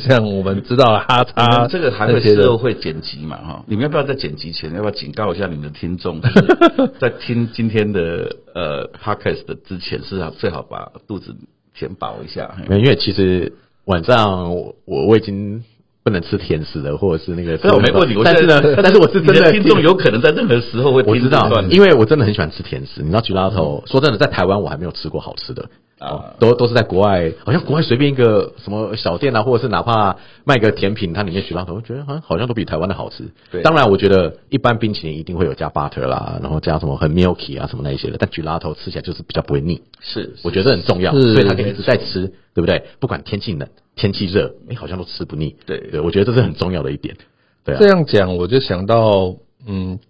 [0.00, 3.64] 像我们知道哈你叉这个还会那些的事后会剪辑嘛哈？
[3.66, 11.34] 你们要不要在剪辑前要不要警告一下你们的听众， 就是在听今天的呃 podcast 的之前，是要最好把肚子
[11.74, 12.54] 填饱一下。
[12.70, 13.52] 因为其实
[13.84, 15.62] 晚上我我我已经
[16.02, 23.02] 不能吃甜食了，或者是那个，但我没问你，但是呢，但是我是真你的听众有可能在任何时候会听我知道，因为我真的很喜欢吃甜食。
[23.02, 25.68] 你知道 gelato，、说真的，在台湾我还没有吃过好吃的。
[26.02, 33.30] 哦啊，都都是在国外，好像国外随便一个什么小店啊，或者是哪怕卖个甜品，它里面 gelato，我觉得好像好像都比台湾的好吃。
[33.50, 42.82] 对当然我觉得一般冰淇淋一定会有加 butter 啦，然后加什么很 milky 啊什么那一些的，但 gelato 吃起来就是比较不会腻，是，我觉得很重要，所以它可以一直在吃，对不对？
[43.00, 45.56] 不管天气冷、天气热，你，好像都吃不腻。
[45.66, 47.16] 对对，我觉得这是很重要的一点。
[47.64, 49.36] 对啊这，样讲，我就想到，
[49.66, 50.00] 嗯，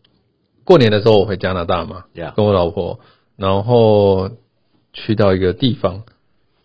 [0.64, 3.00] 过年的时候我回加拿大嘛 Yeah 跟我老婆，
[3.36, 4.30] 然后
[4.92, 6.02] 去到一个地方，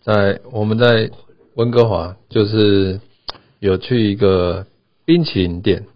[0.02, 1.10] 在我们在
[1.54, 3.00] 温哥华，就是
[3.58, 4.66] 有去一个
[5.04, 5.86] 冰淇淋店，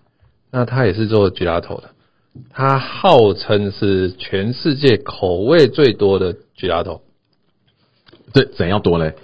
[0.51, 1.91] 那他也是做 gelato 的，
[2.51, 7.01] 他号称是全世界口味最多的 gelato。
[8.33, 9.15] 这怎样多嘞？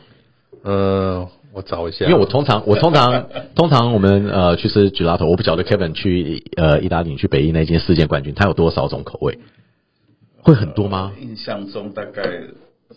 [0.62, 9.38] 呃，我找一下，因为我通常我通常 通常我们呃去吃 gelato，我不晓得 Kevin 去呃意大利去北意那间世界冠军，它有多少种口味？
[10.42, 11.14] 会很多吗？
[11.20, 12.22] 印象中大概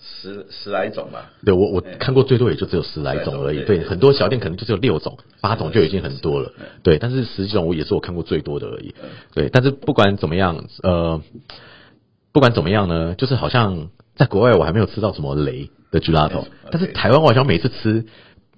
[0.01, 1.31] 十十来种吧。
[1.45, 3.63] 对我我看过最多也就只有十来种而已。
[3.63, 6.51] 对，很多小店可能就只有六种、八种就已经很多了。
[6.83, 8.93] 对，但是十几种我也是我看过最多的而已。
[9.33, 11.21] 对，但是不管怎么样，呃，
[12.31, 18.05] 不管怎么样呢，就是好像在国外我还没有吃到什么雷的 gelato，但是台湾我好像每次吃。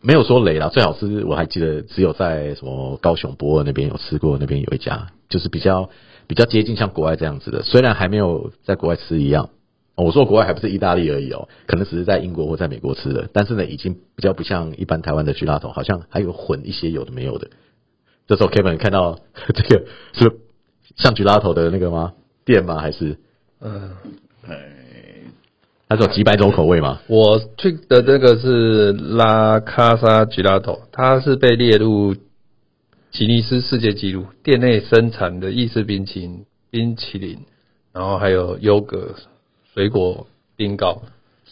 [0.05, 5.89] 没有说雷啦，最好吃我还记得只有在什么高雄博尔那边有吃过，那边有一家就是比较
[6.27, 9.49] 比较接近像国外这样子的，虽然还没有在国外吃一样，哦
[9.95, 17.49] 我说国外还不是意大利而已哦，可能只是在英国或在美国吃的，但是呢，已经比较不像一般台湾的 gelato，好像还有混一些有的没有的。
[18.27, 19.19] 这时候 Kevin 看到
[19.53, 20.39] 这个是
[20.95, 22.13] 像 gelato 的那个吗？
[22.45, 22.79] 店吗？
[22.79, 23.17] 还是
[23.61, 23.91] 嗯。
[25.89, 27.01] 它是有几百种口味吗？
[27.05, 32.15] 我去的这个是拉卡萨 gelato，它是被列入
[33.11, 37.37] 吉尼斯世界纪录，店内生产的意式冰淇淋、冰淇淋，
[37.93, 39.13] 然后还有优格、
[39.73, 41.01] 水果冰糕，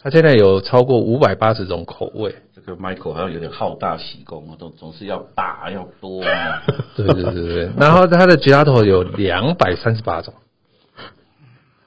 [0.00, 2.34] 它现在有超过五百八十种口味。
[2.54, 6.62] 这个 Michael 好像有点好大喜功哦，总总是要大要多啊。
[6.94, 10.32] 对对对对，然后它的 gelato 有两百三十八种。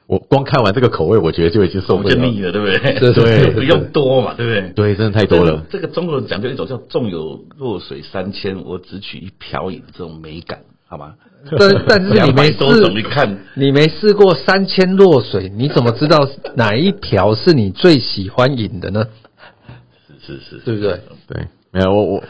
[0.08, 2.13] 我光看完这个口味，我觉得就已经受不了。
[2.13, 3.00] 就腻了，对不对？
[3.00, 4.69] 对 对对不用多嘛，对不对？
[4.76, 5.65] 对，真的太多了。
[5.69, 11.15] 这个中国人讲究一种叫“纵有弱水三千，我只取一瓢饮”这种美感，好吗？
[11.58, 19.05] 但但是你没200多种，你试，看你没试过三千落水，你怎么知道哪一条是你最喜欢饮的呢？
[20.25, 20.99] 是是是，对不对？
[21.27, 22.23] 对，没有我我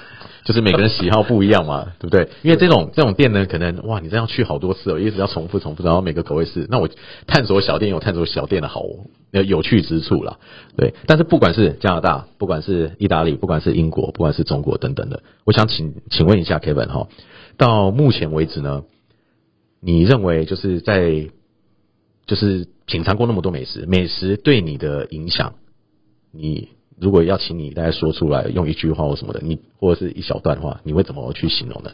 [0.44, 2.28] 就是每个人喜好不一样嘛， 对不对？
[2.44, 6.90] 因为这种这种店呢，可能哇，你这样去好多次哦，一直要重复重复，然后每个口味是，那我
[7.26, 8.82] 探索小店有探索小店的好
[9.32, 10.38] 呃有趣之处啦，
[10.76, 10.94] 对。
[11.08, 17.08] 但是不管是加拿大，不管是意大利，不管是英国，不管是中国等等的，我想请请问一下 Kevin 哈，
[17.58, 18.84] 到目前为止呢，
[19.86, 21.30] 你认为就是在
[22.26, 25.54] 就是品尝过那么多美食，美食对你的影响，
[26.32, 26.70] 你
[27.00, 31.92] 如果要请你大家说出来，用一句话或什么的，你或者是一小段话，你会怎么去形容呢？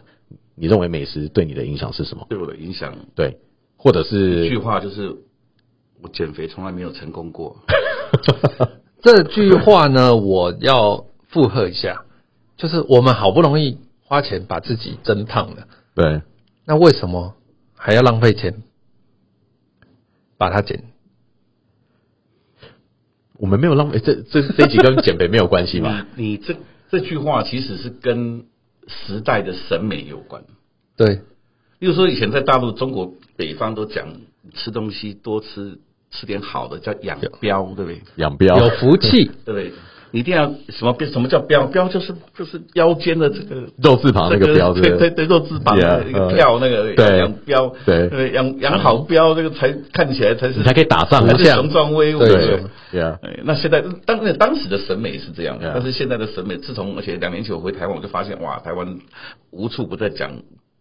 [0.55, 2.27] 你认为美食对你的影响是什么？
[2.29, 3.39] 对我的影响，对，
[3.75, 5.13] 或者是一句话就是
[6.01, 7.57] 我减肥从来没有成功过。
[9.03, 12.05] 这句话呢，我要附和一下，
[12.55, 16.21] 就是我们好不容易花钱把自己增胖了，对，
[16.65, 17.33] 那为什么
[17.83, 18.61] 还要浪费钱
[20.37, 20.83] 把它减？
[23.33, 26.05] 我们没有浪费，这这这一集跟减肥没有关系吧？
[26.15, 26.55] 你你这
[26.91, 28.45] 这句话其实是跟
[28.85, 30.43] 时代的审美有关。
[30.95, 31.21] 对，
[31.79, 34.13] 例如说，以前在大陆、中国北方都讲
[34.53, 35.79] 吃东西多吃
[36.11, 38.01] 吃点好的，叫养膘，对不对？
[38.17, 39.73] 养膘有福气， 对不对？
[40.11, 41.09] 你一定要什么标？
[41.09, 41.65] 什么叫标？
[41.67, 52.61] 标就是就是腰间的这个肉字旁那个标，对对对，肉字旁的一个票那个对养膘，对对养养好膘，这个才看起来才是你才可以打仗才是雄壮威武对。
[52.91, 58.99] 对啊，哎，那现在当那当时的审美是这样但是现在的审美，自从而且两年前我回台湾，我就发现哇，台湾
[59.49, 60.29] 无处不在讲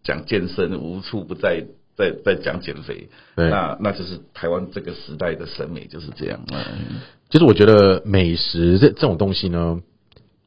[0.03, 1.63] 讲健身，无处不在
[1.95, 3.07] 在在讲减肥。
[3.35, 6.41] 那那就是台湾这个时代的审美就是这样。
[6.51, 6.99] 嗯，
[7.31, 9.79] 就是我觉得美食这这种东西呢，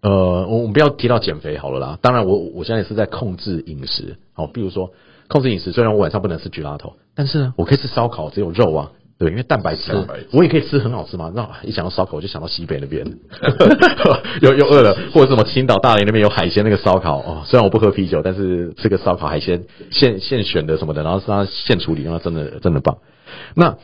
[0.03, 1.99] 呃，我我们不要提到减肥好了啦。
[2.01, 4.19] 当然我，我现在也是在控制饮食。
[4.35, 4.93] 好，比如说
[5.27, 8.93] 控制饮食，虽然我晚上不能吃焗拉头，但是呢，我可以吃烧烤，只有肉啊。
[9.17, 11.33] 对，因为蛋白质嘛蛋白质，我也可以吃很好吃嘛。
[11.33, 13.07] 那一想到烧烤，我就想到西北那边，
[14.43, 17.43] 又又饿了，或者什么青岛、大连那边有海鲜那个烧烤哦。
[17.47, 22.99] 虽然我不喝啤酒，但是吃个烧烤海鲜现现选的什么的，然后是它现处理，那真的真的棒。
[23.55, 23.79] 那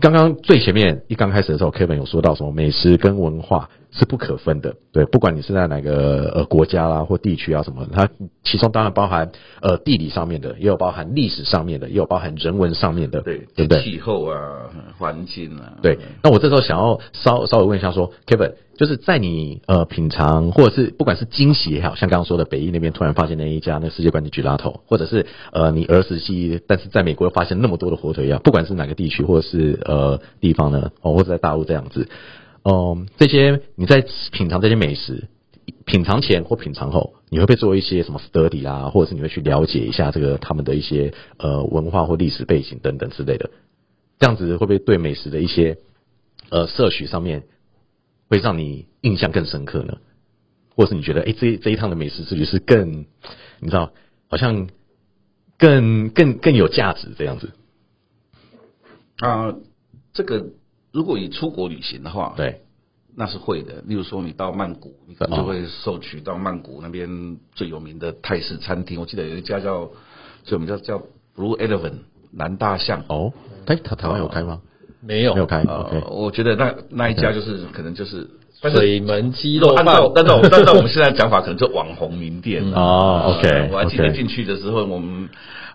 [0.00, 8.08] 刚刚最前面一刚开始的时候，Kevin 有说到什么美食跟文化是不可分的，对，不管你是在哪个呃国家啦或地区啊什么，它
[8.44, 9.30] 其中当然包含
[9.60, 13.82] 呃地理上面的，也有包含历史上面的，也有包含人文上面的，对，对不对？
[13.82, 32.08] 气候啊，环境啊，对，那我这时候想要稍稍微问一下说，Kevin，就是在你呃品尝或者是不管是惊喜也好，像刚刚说的北艺那边突然发现那一家那世界冠军举拉头，或者是呃你儿时记忆，但是在美国又发现那么多的火腿一样，不管是哪个地区或者是呃地方呢，哦或者在大陆这样子，
[32.62, 35.28] 嗯、这些你在品尝这些美食。
[35.84, 43.50] 品尝前或品尝后，你会不会做一些什么 study 啊，或者是你会去了解一下这个他们的一些呃文化或历史背景等等之类的？
[44.18, 45.78] 这样子会不会对美食的一些
[46.48, 47.44] 呃摄取上面
[48.28, 49.98] 会让你印象更深刻呢？
[50.74, 53.06] 或是你觉得，哎、这这一趟的美食之旅是更，
[53.60, 53.92] 你知道，
[54.28, 54.68] 好像
[55.56, 57.50] 更更更有价值这样子？
[59.18, 59.54] 啊，
[60.12, 60.50] 这个
[60.92, 62.62] 如果你出国旅行的话，对，
[63.16, 63.82] 那是会的。
[63.86, 69.00] 例如说，你到曼谷，你可能就会受取到曼谷那边最有名的泰式餐厅。
[69.00, 69.90] 我记得有一家叫
[70.44, 70.98] 就我们叫叫
[71.36, 72.00] Blue Elephant
[72.32, 73.04] 蓝大象。
[73.08, 73.32] 哦，
[73.66, 74.60] 哎，台台湾有开吗？
[75.02, 75.64] 没有没有开
[76.10, 78.28] 我觉得那那一家就是可能就是，
[78.60, 85.30] 水门鸡肉饭按照按照 按照我们现在讲法，可能就网红名店了哦呃 OK，我还记得进去的时候，我们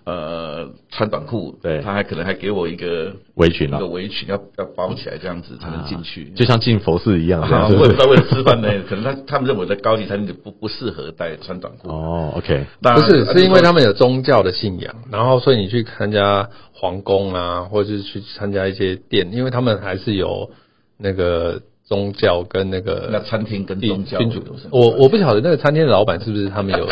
[0.05, 6.25] 呃穿短裤，对他还可能还给我一个围裙啊一个围裙要要包起来，这样子才能进去。
[6.35, 7.97] 就像进佛寺一样，这啊，样我也不知。
[7.97, 11.89] 道为了吃饭呢， 可能他他们认为在高级餐厅就不不适合带穿短裤。
[11.89, 20.51] 哦，OK，不是，是因为他们有宗教的信仰，然后所以你去参加皇宫啊，或者是去参加一些店，因为他们还是有
[20.97, 26.87] 那个宗教跟那个那餐厅跟宗主有什么我我不晓得那个餐厅的老板是不是他们有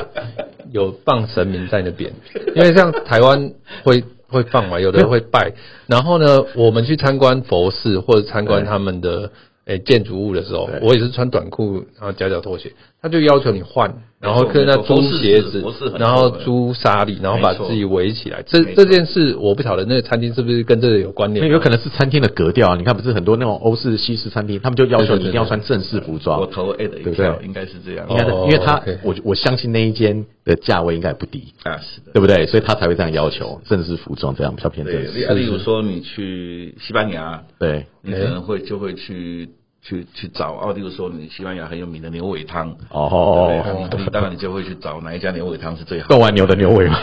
[0.73, 2.11] 有放神明在那边，
[2.55, 3.53] 因为像台湾
[3.83, 5.53] 会 会放嘛，有的人会拜。
[5.87, 9.29] 然后呢，我们去参观佛寺或者参观他们的
[9.65, 15.61] 诶、建筑物的时候，我也是穿短裤，然后夹脚拖鞋，他就要求你换，然后跟他租鞋子
[15.99, 18.41] 然后租沙粒，然后把自己围起来。
[18.47, 21.51] 这这件事我不晓得那个餐厅是不是跟这个有关联那。
[21.51, 22.75] 有可能是餐厅的格调啊。
[22.77, 26.39] 你看，不是很多那种欧式、西式餐厅，他们就要求你一定要穿正式服装。
[26.39, 28.07] 我投 A 的一对不票，对应该是这样。
[28.09, 32.13] 应该是，哦因为他我我相信那一间的价位应该也不低，啊，是的。
[32.13, 32.45] 对不对？
[32.45, 35.33] 所以他才会这样要求正式服装，这样比较偏正对，式。
[35.33, 39.49] 例例如说你去西班牙，对，你可能会就会去
[39.85, 46.15] 去去找哦，例如说你西班牙很有名的牛尾汤，哦对当然你就会去找哪一家牛尾汤是最好的。
[46.15, 46.97] 斗完牛的牛尾嘛。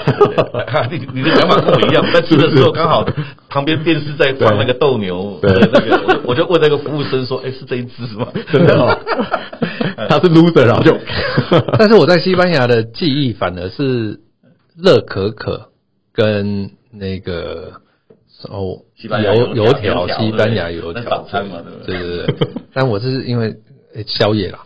[0.90, 3.04] 你 你的想法跟我一样，在吃的时候刚好
[3.48, 8.96] 旁边电视在放那个斗牛对的那个，我就我就问那个服务生说：“哎，是这一只吗？”真的哦，
[10.08, 10.96] 他是 loser，然后就
[11.78, 14.20] 但是我在西班牙的记忆反而是
[14.76, 15.68] 热可可
[16.14, 17.72] 跟那个
[18.48, 22.48] 哦西班牙油油条条，油条西班牙油条早餐嘛对对对。
[22.74, 23.48] 但我是因为
[23.94, 24.58] 诶宵夜啦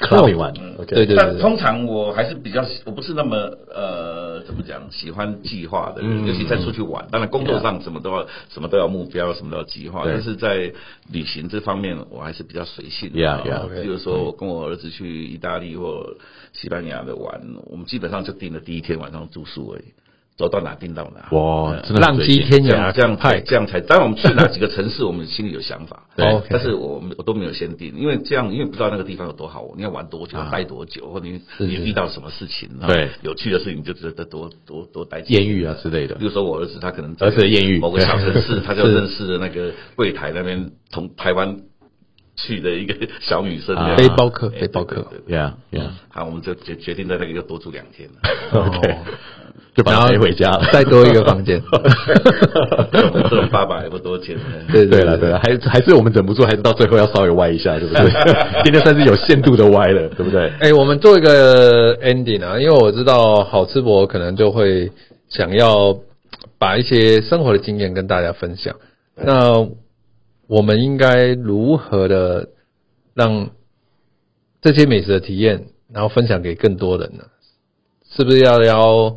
[0.00, 0.76] ，clubbing 完嗯。
[0.86, 3.36] 对对但通常我还是比较，我不是那么
[3.72, 7.06] 呃，怎么讲，喜欢计划的尤其在出去玩。
[7.10, 10.02] 当然，工作上什么都要，什么都要目标，什么都要计划。
[10.02, 10.14] 对。
[10.14, 10.72] 但是在
[11.12, 13.10] 旅行这方面，我还是比较随性。
[13.10, 16.14] Yeah, 啊 yeah, 比如说，我跟我儿子去意大利或
[16.52, 19.84] 西班牙的玩，我们基本上就定了第一天晚上住宿而已，
[20.40, 21.36] 走到哪定到哪。
[21.36, 22.90] 哇，嗯真的浪迹天涯。
[22.92, 23.40] 这样才派。
[23.40, 26.04] 这样才，当然我们去哪几个城市，我们心里有想法。
[26.16, 26.42] 对。
[26.48, 33.04] 但是我们我都没有先定，因为这样，因为不知道那个地方有多好，你要玩多久，啊待多久，或者你你遇到什么事情，对。
[33.04, 36.14] 啊有趣的事情就值得多多多待几天艳遇啊之类的。
[36.14, 41.60] 比如说我儿子他可能在儿子的艳遇某个小城市， 他就认识了那个柜台那边从台湾
[42.36, 45.06] 去的一个小女生背包客哎背包客。
[45.26, 45.54] 对呀.
[46.08, 48.16] 好，我们就决决定在那个又多住两天了。
[48.64, 48.98] OK，
[49.74, 50.68] 就把他背回家了。
[50.72, 51.62] 再多一个房间。
[52.92, 54.42] 这种爸爸也不多钱的。
[54.72, 58.10] 对对了，对了，还还是我们忍不住，还是到最后要稍微歪一下，对不对？
[58.64, 60.50] 今天算是有限度的歪了，对不对？
[60.60, 64.90] 哎、我们做一个 ending 啊，因为我知道好吃博可能就会
[65.28, 65.96] 想要
[66.58, 68.74] 把一些生活的经验跟大家分享。
[69.16, 69.68] 那
[70.46, 72.48] 我们应该如何的
[73.14, 73.50] 让
[74.60, 77.24] 这些美食的体验，然后分享给更多人呢？
[78.12, 79.14] 是不是要邀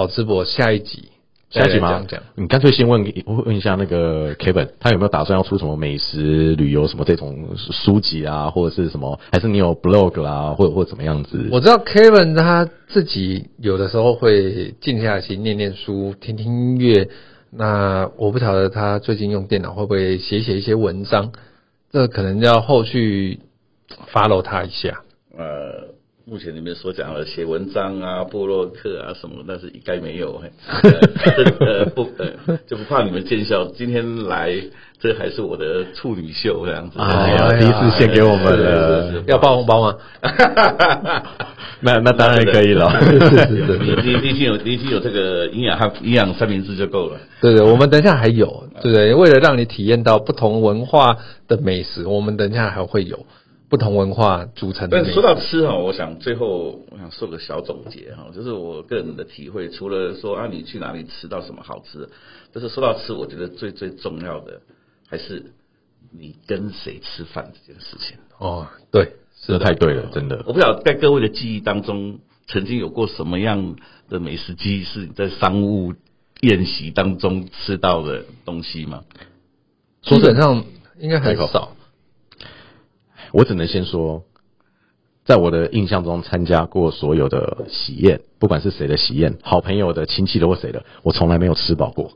[0.00, 1.10] 好吃博下一集
[1.50, 2.22] 下一集吗讲讲？？
[2.34, 9.20] 你干脆先问问一下那个 Kevin，他有没有打算要出什么美食旅游什么这种书籍啊，或者是什么？
[9.30, 11.50] 还是你有 blog 啦，或者或者怎么样子？
[11.52, 17.10] 我知道 Kevin 他自己有的时候会静下心念念书、听听音乐。
[17.50, 21.32] 那我不晓得他最近用电脑会不会写写一些文章，
[21.92, 23.40] 这可能要后续
[24.10, 25.02] follow 他一下。
[25.36, 25.89] 呃，
[26.30, 30.38] 目前里面所讲的写文章啊、布洛克啊什么，但是应该没有。
[30.38, 30.48] 嘿
[31.58, 33.66] 呃，不，呃，就不怕你们见笑。
[33.74, 34.54] 今天来，
[35.00, 37.00] 这还是我的处女秀这样子。
[37.00, 39.96] 哎呀第一次献给我们要包红包吗？
[41.82, 42.88] 那那当然可以了。
[43.10, 47.18] 你你你已经有你已经有这个营养和营养三明治就够了。
[47.40, 49.12] 对对，我们等一下还有，对不对？
[49.14, 51.16] 为了让你体验到不同文化
[51.48, 53.26] 的美食，我们等一下还会有
[53.70, 55.00] 不同文化组成的。
[55.00, 62.10] 但说到吃哈，我想最后我想做个小总结哈，就是我个人的体会，除了说啊你去哪里吃到什么好吃的，
[62.52, 64.60] 就是说到吃，我觉得最最重要的
[65.08, 65.52] 还是
[66.10, 68.18] 你跟谁吃饭这件事情。
[68.38, 69.12] 哦，对，
[69.46, 70.42] 这太对了，真的。
[70.46, 72.18] 我不晓得在各位的记忆当中，
[72.48, 73.76] 曾经有过什么样
[74.08, 75.94] 的美食记忆是你在商务
[76.40, 79.04] 宴席当中吃到的东西吗？
[80.02, 80.64] 基本上
[80.98, 81.76] 应该很少。
[83.32, 84.22] 我只能先说，
[85.24, 92.10] 在我的印象中，参加过所有的喜宴，不管是谁的喜宴，好朋友的、亲戚的或谁的，我从来没有吃饱过。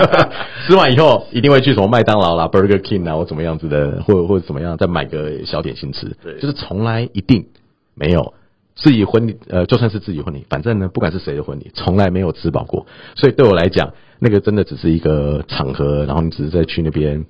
[0.66, 6.16] 吃完以后，一定会去什么麦当劳啦、Burger King 啊，或怎么样子的，或者或者怎么样，再买个小点心吃。
[6.22, 7.46] 对就是从来一定
[7.94, 8.34] 没有
[8.74, 12.86] 自己婚礼，呃，就算是自己婚礼，反正呢，不管是谁的婚礼，从来没有吃饱过。
[13.14, 17.24] 所以对我来讲，那个真的只是一个场合，然后你只是在去那边。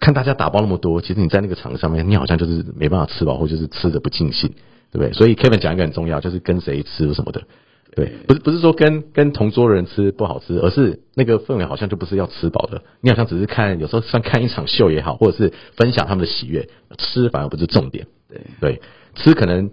[0.00, 4.50] 看大家打包那么多，其实你在那个场合上面，你好像就是没办法吃饱，或者就是吃的不尽兴，
[4.92, 5.12] 对不对？
[5.12, 7.42] 所以 Kevin 讲一个很重要，就是跟谁吃什么的，
[7.94, 16.68] 对，不是不是说跟跟同桌的人吃不好吃，而是那个氛围好像就不是要吃饱的，你好像只是看，有时候像看一场秀也好，或者是分享他们的喜悦，
[16.98, 18.40] 吃反而不是重点，对。
[18.60, 18.82] 对，
[19.14, 19.70] 吃可能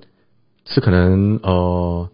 [0.66, 2.10] 吃可能呃，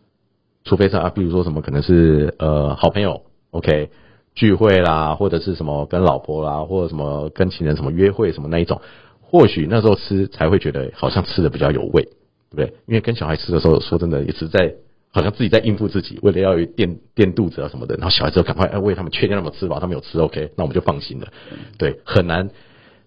[0.64, 3.90] 除非是啊，比如说什么可能是呃好朋友，OK
[4.36, 8.82] 聚会啦，或者是什么跟老婆啦，或者什么跟情人什么约会什么那一种，
[9.22, 12.12] 或许那时候吃才会觉得好像吃的比较有味，对
[12.52, 12.74] 不对？
[12.88, 14.76] 因为跟小孩吃的时候，说真的也是在
[15.12, 21.28] 好像自己在应付自己，为了要垫垫肚子啊什么的，然后小孩子要赶快哎喂他们，确定他们吃饱，他们有吃 OK，那我们就放心了。
[21.78, 22.50] 对，很难，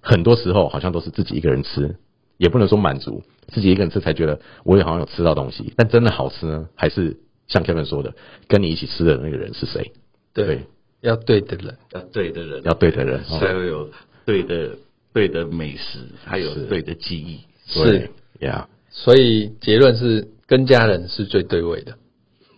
[0.00, 1.96] 很多时候好像都是自己一个人吃，
[2.36, 8.14] 也不能说满足，自己一个人吃才觉得我也好像有吃到东西，但真的好吃呢，还是像 Kevin 说的，
[8.48, 9.92] 跟你一起吃的那个人是谁？
[10.34, 10.62] 对，
[11.02, 11.76] 要对的人。
[11.92, 13.88] 要对的人，要对的人哦才会有
[14.24, 14.70] 对的
[15.12, 17.40] 对的美食，还有对的记忆。
[17.66, 18.08] 是
[18.40, 18.66] 呀。
[18.90, 21.92] 所以结论是跟家人是最对味的。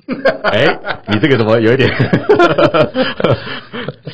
[0.45, 0.67] 哎，
[1.09, 1.89] 你这个怎么有一点？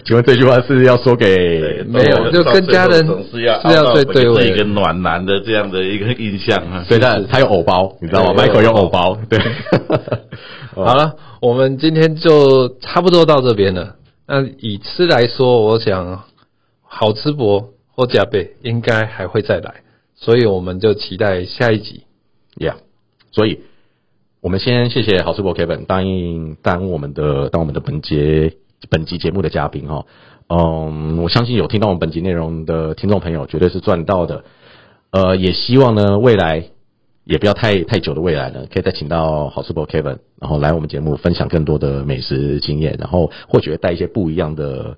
[0.05, 6.85] 请问这句话是要说给没有就跟家人是要是要最对味的一个暖男的这样的一个印象啊。
[6.87, 9.39] 所以他他有偶包，你知道吗对？Michael 有偶包，对。
[10.76, 13.97] 好了，我们今天就差不多到这边了。
[14.33, 16.22] 那以吃来说，我想
[16.83, 19.83] 好吃博或加倍应该还会再来，
[20.14, 22.05] 所以我们就期待下一集。
[22.55, 22.76] Yeah，
[23.33, 23.62] 所以
[24.41, 28.55] 我们先谢谢好吃博 Kevin 答应当我们的当我们的本节
[28.89, 30.07] 本集节目的嘉宾哈。
[30.47, 34.45] 嗯，我相信有听到我们本集内容的听众朋友绝对是赚到的。
[35.11, 36.66] 呃，也希望呢未来
[37.31, 44.97] 也不要太太久的未来呢，可以再请到好吃播 Kevin，然后来我们节目分享更多的美食经验，然后或许会带一些不一样的。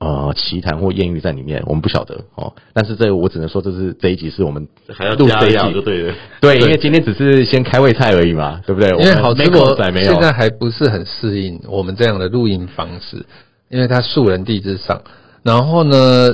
[0.00, 2.54] 呃，奇谈或艳遇在里面，我们不晓得哦。
[2.72, 4.64] 但是这我只能说，这是这一集是我们
[4.94, 6.14] 还要加录这一集对了。
[6.40, 8.90] 对，因为今天只是先开胃菜而已嘛，对不对？
[8.90, 13.26] 因为好吃吃博仔没有现在还不是很适应我们这样的录音方式，
[13.70, 15.02] 因为它素人地之上。
[15.42, 16.28] 然后呢，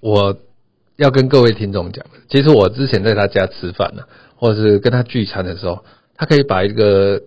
[0.00, 0.34] 我
[0.96, 4.02] 要跟各位听众讲，其实我之前在他家吃饭呢、
[4.44, 7.22] 或者是跟他聚餐的时候，他可以把一个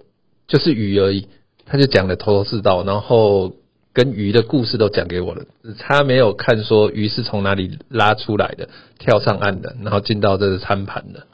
[0.48, 1.28] 就是鱼而已，
[1.66, 3.56] 他就讲的头头是道，然后
[3.92, 5.42] 跟鱼的故事都讲给我了，
[5.80, 11.26] 他没有看说鱼是从哪里拉出来的，跳上岸的，然后进到这个餐盘的。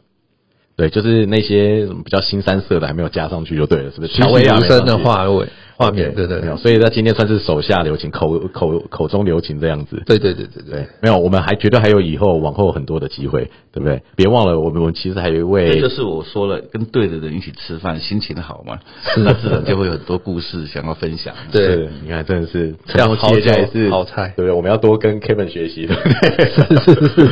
[0.78, 4.14] 对，就是那些比较新三色的还没有加上去就对了，是不是？
[4.14, 10.02] 栩栩如生的话，画味画面，对对没有，所以他今天算是手下留情，口口口中留情这样子。
[10.06, 14.02] 对对对对对，没有，我们还绝对还有以后往后很多的机会，对不对？
[14.16, 18.80] 别忘了，我们我们其实还有一位，这就是我说了，跟对的人一起吃饭， 心情好嘛，
[19.18, 21.34] 那自然就会有很多故事想要分享。
[21.52, 24.52] 对，你看，真的是要好也是好菜，对不对？
[24.52, 26.04] 我们要多跟 Kevin 学习，对不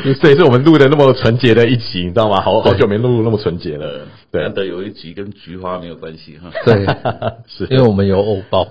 [0.01, 0.13] 对？
[0.15, 2.41] 所以是我们录的那么纯洁的一集，你知道吗？
[2.41, 4.01] 好好久没录那么纯洁了。
[4.31, 6.49] 对，难得有一集跟菊花没有关系哈。
[6.63, 6.85] 对，
[7.47, 8.65] 是因为我们有藕包，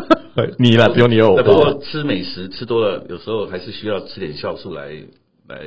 [0.58, 1.42] 你啦，只有你有藕包。
[1.42, 4.88] 不过吃美食吃多了，有时候还是需要吃点酵素来
[5.46, 5.58] 来，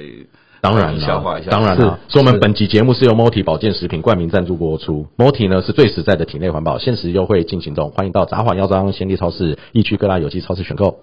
[0.60, 1.52] 当然消化一下。
[1.52, 5.06] 当然了，所以我们本集节目是由 Moti 保健食品冠名赞助播出。
[5.18, 11.02] Moti 呢是最实在的体内环保，限时优惠进行中，欢迎到杂华药妆、鲜利超市、易区各大有机超市选购。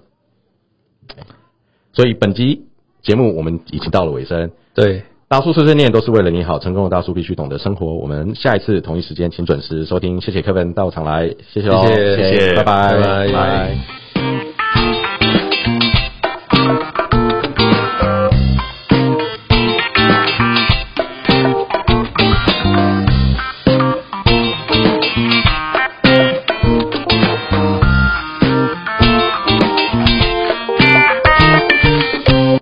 [1.93, 2.65] 所以本集
[3.01, 4.51] 节目我们已经到了尾声。
[4.75, 5.05] 对。
[5.35, 7.93] 大叔碎碎念都是为了你好，成功的大叔必须懂得生活。
[7.93, 14.54] 我们下一次同一时间请准时收听，谢谢 Kevin 到场来，谢谢谢谢，谢，拜拜拜拜。